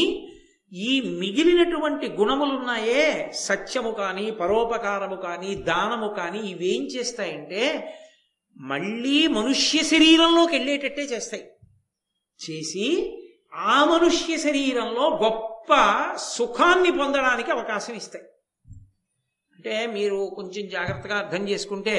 ఈ 0.73 1.01
మిగిలినటువంటి 1.01 2.09
గుణములున్నాయే 2.09 3.33
సత్యము 3.35 3.91
కానీ 3.91 4.31
పరోపకారము 4.31 5.17
కానీ 5.17 5.55
దానము 5.55 6.15
కానీ 6.17 6.39
ఇవేం 6.39 6.87
చేస్తాయంటే 6.87 7.95
మళ్ళీ 8.59 9.27
మనుష్య 9.27 9.83
శరీరంలోకి 9.83 10.53
వెళ్ళేటట్టే 10.53 11.03
చేస్తాయి. 11.03 11.51
చేసి 12.51 13.17
ఆ 13.55 13.85
మనుష్య 13.85 14.37
శరీరంలో 14.37 15.21
గొప్ప 15.23 15.67
సుఖాన్ని 16.17 16.91
పొందడానికి 16.91 17.51
అవకాశం 17.51 17.95
ఇస్తాయి. 17.95 18.25
అంటే 19.55 19.87
మీరు 19.87 20.33
కొంచెం 20.37 20.69
జాగ్రత్తగా 20.69 21.17
అర్థం 21.17 21.49
చేసుకుంటే 21.49 21.97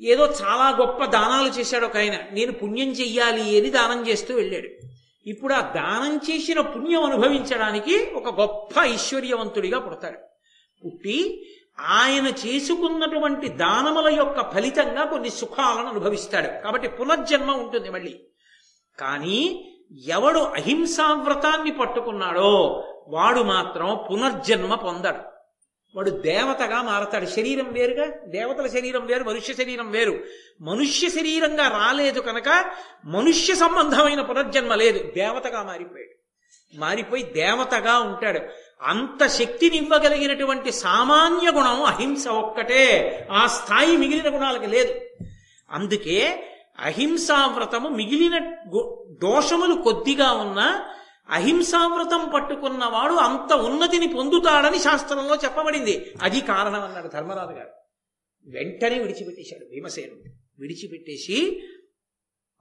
ఏదో 0.00 0.26
చాలా 0.26 0.76
గొప్ప 0.76 1.04
దానాలు 1.04 1.48
చేశాడు 1.48 1.86
ఒక 1.86 1.96
ఆయన. 1.96 2.18
నేను 2.32 2.52
పుణ్యం 2.52 2.88
చెయ్యాలి 2.88 3.58
అని 3.58 3.70
దానం 3.70 4.08
చేస్తూ 4.08 4.34
వెళ్ళాడు. 4.34 4.93
ఇప్పుడు 5.26 5.54
ఆ 5.54 5.60
దానం 5.60 6.16
చేసిన 6.16 6.60
పుణ్యం 6.60 7.04
అనుభవించడానికి 7.04 8.10
ఒక 8.14 8.40
గొప్ప 8.40 8.80
ఐశ్వర్యవంతుడిగా 8.80 9.78
పుడతాడు. 9.78 10.18
పుట్టి 10.84 11.46
ఆయన 11.80 12.26
చేసుకున్నటువంటి 12.26 13.48
దానముల 13.48 14.14
యొక్క 14.14 14.52
ఫలితంగా 14.52 15.04
కొన్ని 15.04 15.30
సుఖాలను 15.30 15.86
అనుభవిస్తాడు. 15.86 16.62
కాబట్టి 16.62 16.88
పునర్జన్మ 16.88 17.50
ఉంటుంది 17.50 17.90
మళ్ళీ. 17.90 18.20
కానీ 19.00 19.70
ఎవడు 20.06 20.38
అహింసావ్రతాన్ని 20.38 21.72
పట్టుకున్నాడో 21.72 22.84
వాడు 23.08 23.40
మాత్రం 23.40 24.00
పునర్జన్మ 24.10 24.74
పొందడు. 24.74 25.33
వాడు 25.96 26.10
దేవతగా 26.10 26.82
మారతాడు. 26.82 27.26
శరీరం 27.26 27.72
వేరుగా? 27.72 28.06
దేవతల 28.26 28.66
శరీరం 28.66 29.06
వేరు 29.06 29.24
మనుష్య 29.24 29.54
శరీరం 29.54 29.90
వేరు. 29.90 30.18
మనుష్య 30.60 31.08
శరీరంగా 31.08 31.68
రాలేదు 31.68 32.20
కనుక 32.20 32.64
మనుష్య 33.04 33.54
సంబంధమైన 33.54 34.20
పునర్జన్మ 34.20 34.74
లేదు. 34.74 35.12
దేవతగా 35.16 35.62
మారిపోయాడు. 35.62 36.24
మారిపోయి 36.78 37.22
దేవతగా 37.22 37.98
ఉంటాడు. 37.98 38.40
అంత 38.82 39.26
శక్తినివ్వగలిగినటువంటి 39.26 40.72
సామాన్య 40.72 41.50
గుణం 41.50 41.82
అహింస 41.82 42.28
ఒక్కటే. 42.28 43.18
ఆ 43.32 43.46
స్థాయి 43.46 43.96
మిగిలిన 43.96 44.34
గుణాలకి 44.34 44.66
లేదు. 44.66 44.94
అందుకే 45.70 46.48
అహింసావ్రతము 46.78 47.88
మిగిలిన 47.88 48.38
దోషములు 49.22 49.74
కొద్దిగా 49.74 50.32
ఉన్నా 50.32 50.84
అహింసావ్రతం 51.28 52.30
పట్టుకున్నవాడు 52.34 53.12
అంత 53.12 53.52
ఉన్నతిని 53.52 54.06
పొందుతాడని 54.06 54.78
శాస్త్రంలో 54.78 55.36
చెప్పబడింది. 55.36 56.14
అది 56.22 56.40
కారణం 56.40 56.80
అన్నాడు 56.80 57.08
ధర్మరాజు 57.08 57.52
గారు. 57.52 57.70
వెంటనే 58.46 58.98
విడిచిపెట్టేశాడు 58.98 59.64
భీమసేనుడు 59.64 60.22
విడిచిపెట్టేసి 60.58 61.62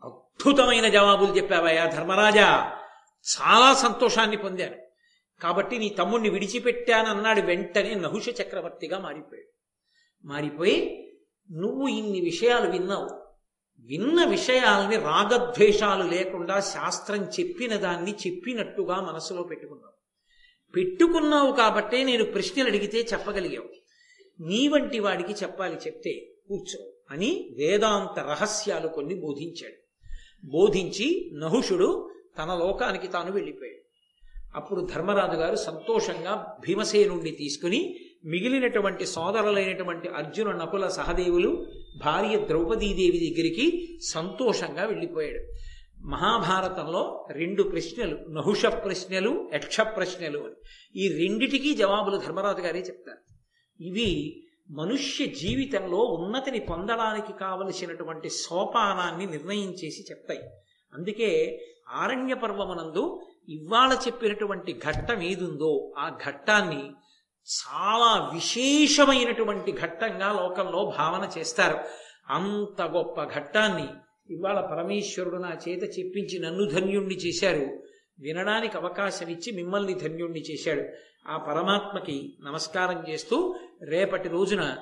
అద్భుతమైన 0.04 0.88
జవాబులు 0.88 1.32
చెప్పావయ్యా 1.32 1.86
ధర్మరాజా. 1.86 2.80
చాలా 3.40 3.74
సంతోషాన్ని 3.74 4.38
పొందాను 4.38 4.76
కాబట్టి 5.44 5.78
నీ 5.78 5.90
తమ్ముడిని 5.90 6.30
విడిచిపెట్టానన్నాడు. 6.30 7.42
వెంటనే 7.42 7.96
నహుష 7.96 8.30
చక్రవర్తిగా 8.42 9.00
మారిపోయాడు. 9.00 9.54
మారిపోయి 10.28 11.10
నువ్వు 11.52 11.88
ఇన్ని 11.88 12.22
విషయాలు 12.22 12.72
విన్నావు. 12.72 13.23
విన్న 13.84 14.26
విషయాల్ని 14.26 14.96
రాగద్వేషాలు 14.96 16.10
లేకుండా 16.10 16.60
శాస్త్రం 16.60 17.24
చెప్పిన 17.24 17.76
దాన్ని 17.76 18.12
చెప్పినట్టుగా 18.12 19.02
మనసులో 19.02 19.44
పెట్టుకున్నావు. 19.44 19.94
పెట్టుకున్నావు 20.76 21.52
కాబట్టే 21.52 22.04
నేను 22.04 22.24
ప్రశ్నలు 22.24 22.68
అడిగితే 22.68 22.98
చెప్పగలిగావు. 22.98 23.70
నీ 24.44 24.68
వంటి 24.68 25.00
వాడికి 25.00 25.34
చెప్పాలి 25.34 25.76
చెప్తే 25.76 26.26
కూర్చో 26.48 26.92
అని 27.12 27.50
వేదాంత 27.58 28.20
రహస్యాలు 28.20 28.88
కొన్ని 28.88 29.16
బోధించాడు. 29.16 29.84
బోధించి 30.48 31.32
నహుషుడు 31.34 32.12
తన 32.38 32.56
లోకానికి 32.56 33.08
తాను 33.08 33.32
వెళ్ళిపోయాడు. 33.32 33.84
అప్పుడు 34.56 34.88
ధర్మరాజు 34.96 35.38
గారు 35.38 35.56
సంతోషంగా 35.56 36.58
భీమసేనుణ్ణి 36.68 37.32
తీసుకుని 37.32 37.96
మిగిలినటువంటి 38.26 39.06
సోదరులైనటువంటి 39.06 40.10
అర్జున 40.10 40.52
నకుల 40.52 40.88
సహదేవులు 40.88 41.66
భార్య 41.98 42.48
ద్రౌపదీదేవి 42.48 43.34
దగ్గరికి 43.34 43.98
సంతోషంగా 44.08 44.86
వెళ్ళిపోయాడు. 44.86 45.54
మహాభారతంలో 46.08 47.28
రెండు 47.32 47.64
ప్రశ్నలు 47.64 48.18
నహుష 48.30 48.66
ప్రశ్నలు 48.66 49.50
యక్ష 49.54 49.82
ప్రశ్నలు 49.82 50.40
అని. 50.40 50.56
ఈ 50.96 51.28
రెండిటికీ 51.28 51.74
జవాబులు 51.74 52.18
ధర్మరాజు 52.18 52.62
గారే 52.62 52.80
చెప్తారు. 52.80 53.34
ఇవి 53.84 54.44
మనుష్య 54.72 55.26
జీవితంలో 55.26 55.98
ఉన్నతిని 55.98 56.60
పొందడానికి 56.60 57.40
కావలసినటువంటి 57.40 58.30
సోపానాన్ని 58.30 59.26
నిర్ణయం 59.26 59.72
చేసి 59.72 60.06
చెప్తాయి. 60.12 60.40
అందుకే 60.94 61.60
ఆరణ్య 61.90 62.34
పర్వమునందు 62.34 63.22
ఇవాళ 63.50 63.98
చెప్పినటువంటి 64.08 64.74
ఘట్టం 64.74 65.22
ఏదుందో 65.22 65.94
ఆ 65.98 66.18
ఘట్టాన్ని 66.28 66.92
చాలా 67.44 68.30
విశేషమైనటువంటి 68.34 69.72
ఘట్టంగా 69.72 70.34
లోకంలో 70.42 70.94
భావన 70.98 71.40
చేస్తారు. 71.40 71.78
అంత 72.30 72.82
గొప్ప 72.82 73.24
ఘట్టాన్ని 73.24 73.88
ఇవాళ 74.30 74.62
పరమేశ్వరుడు 74.62 75.36
నా 75.36 75.50
చేత 75.50 76.00
చెప్పించి 76.00 76.40
నన్ను 76.40 76.66
ధన్యుణ్ణి 76.66 77.16
చేశారు. 77.16 77.84
వినడానికి 78.20 78.78
అవకాశం 78.78 79.28
ఇచ్చి 79.28 79.52
మిమ్మల్ని 79.54 79.94
ధన్యుణ్ణి 79.94 80.42
చేశాడు. 80.42 80.84
ఆ 81.28 81.38
పరమాత్మకి 81.38 82.38
నమస్కారం 82.44 83.06
చేస్తూ 83.10 83.56
రేపటి 83.82 84.30
రోజున 84.30 84.78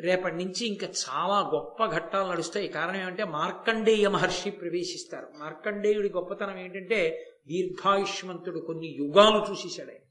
రేపటి 0.00 0.34
నుంచి 0.34 0.66
ఇంకా 0.66 0.86
చాలా 0.86 1.50
గొప్ప 1.54 1.86
ఘట్టాలు 1.86 2.32
నడుస్తాయి. 2.32 2.68
కారణం 2.68 3.00
ఏమంటే 3.00 3.24
మార్కండేయ 3.24 4.08
మహర్షి 4.08 4.50
ప్రవేశిస్తారు. 4.50 5.26
మార్కండేయుడి 5.38 6.08
గొప్పతనం 6.08 6.58
ఏంటంటే 6.58 7.26
దీర్ఘాయుష్మంతుడు 7.48 8.58
కొన్ని 8.58 8.96
యుగాలు 8.98 9.46
చూసేశాడు 9.50 9.88
ఆయన. 9.88 10.05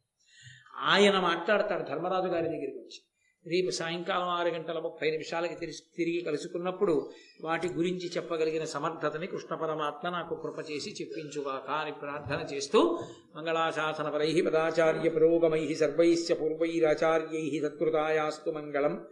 ఆయన 0.78 1.20
మాట్లాడతాడు 1.20 1.84
ధర్మరాజు 1.84 2.28
గారి 2.28 2.46
దగ్గరికి 2.46 2.78
వచ్చి. 2.78 3.02
రేపు 3.48 3.72
సాయంకాలం 3.72 4.28
ఆరు 4.28 4.50
గంటల 4.50 4.80
ముప్పై 4.80 5.12
నిమిషాలకి 5.12 5.56
తిరిగి 5.56 5.78
తిరిగి 5.98 6.22
కలుసుకున్నప్పుడు 6.22 7.10
వాటి 7.42 7.68
గురించి 7.68 8.12
చెప్పగలిగిన 8.18 8.64
సమర్థతని 8.64 9.28
కృష్ణ 9.28 9.56
పరమాత్మ 9.56 10.10
నాకు 10.10 10.36
కృప 10.36 10.72
చేసి 10.72 10.96
చెప్పించుగాక 11.02 11.70
అని 11.70 11.92
ప్రార్థన 11.92 12.56
చేస్తూ 12.56 13.00
మంగళాశాసన 13.36 14.10
పరై 14.10 14.42
పదాచార్య 14.42 15.10
పురోగమై 15.10 15.74
సర్వైశ్చ 15.74 16.34
పూర్వైరాచార్యై 16.34 17.62
సత్కృతాయాస్తు 17.64 18.52
మంగళం. 18.52 19.06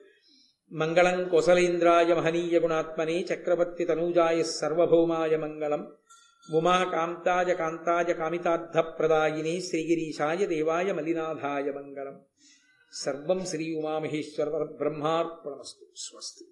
మంగళం 0.72 1.30
కొసలేంద్రాయ 1.30 2.14
మహనీయ 2.14 2.60
గుణాత్మనే 2.60 3.26
చక్రవర్తి 3.34 3.86
తనూజాయ 3.86 4.44
సర్వభౌమాయ 4.44 5.38
మంగళం. 5.38 5.92
ఉమాకాంతాయ 6.52 7.54
కాంతాయ 7.54 8.14
కామితార్థప్రదాయినే 8.14 9.62
శ్రీగిరీశాయ 9.62 10.46
దేవాయ 10.46 10.92
మలినాథాయ 10.92 11.72
మంగళం. 11.72 12.20
సర్వం 12.94 13.46
శ్రీ 13.46 13.76
ఉమామహేశ్వర 13.76 14.64
బ్రహ్మార్పణమస్తు. 14.64 15.86
స్వస్తి. 15.98 16.46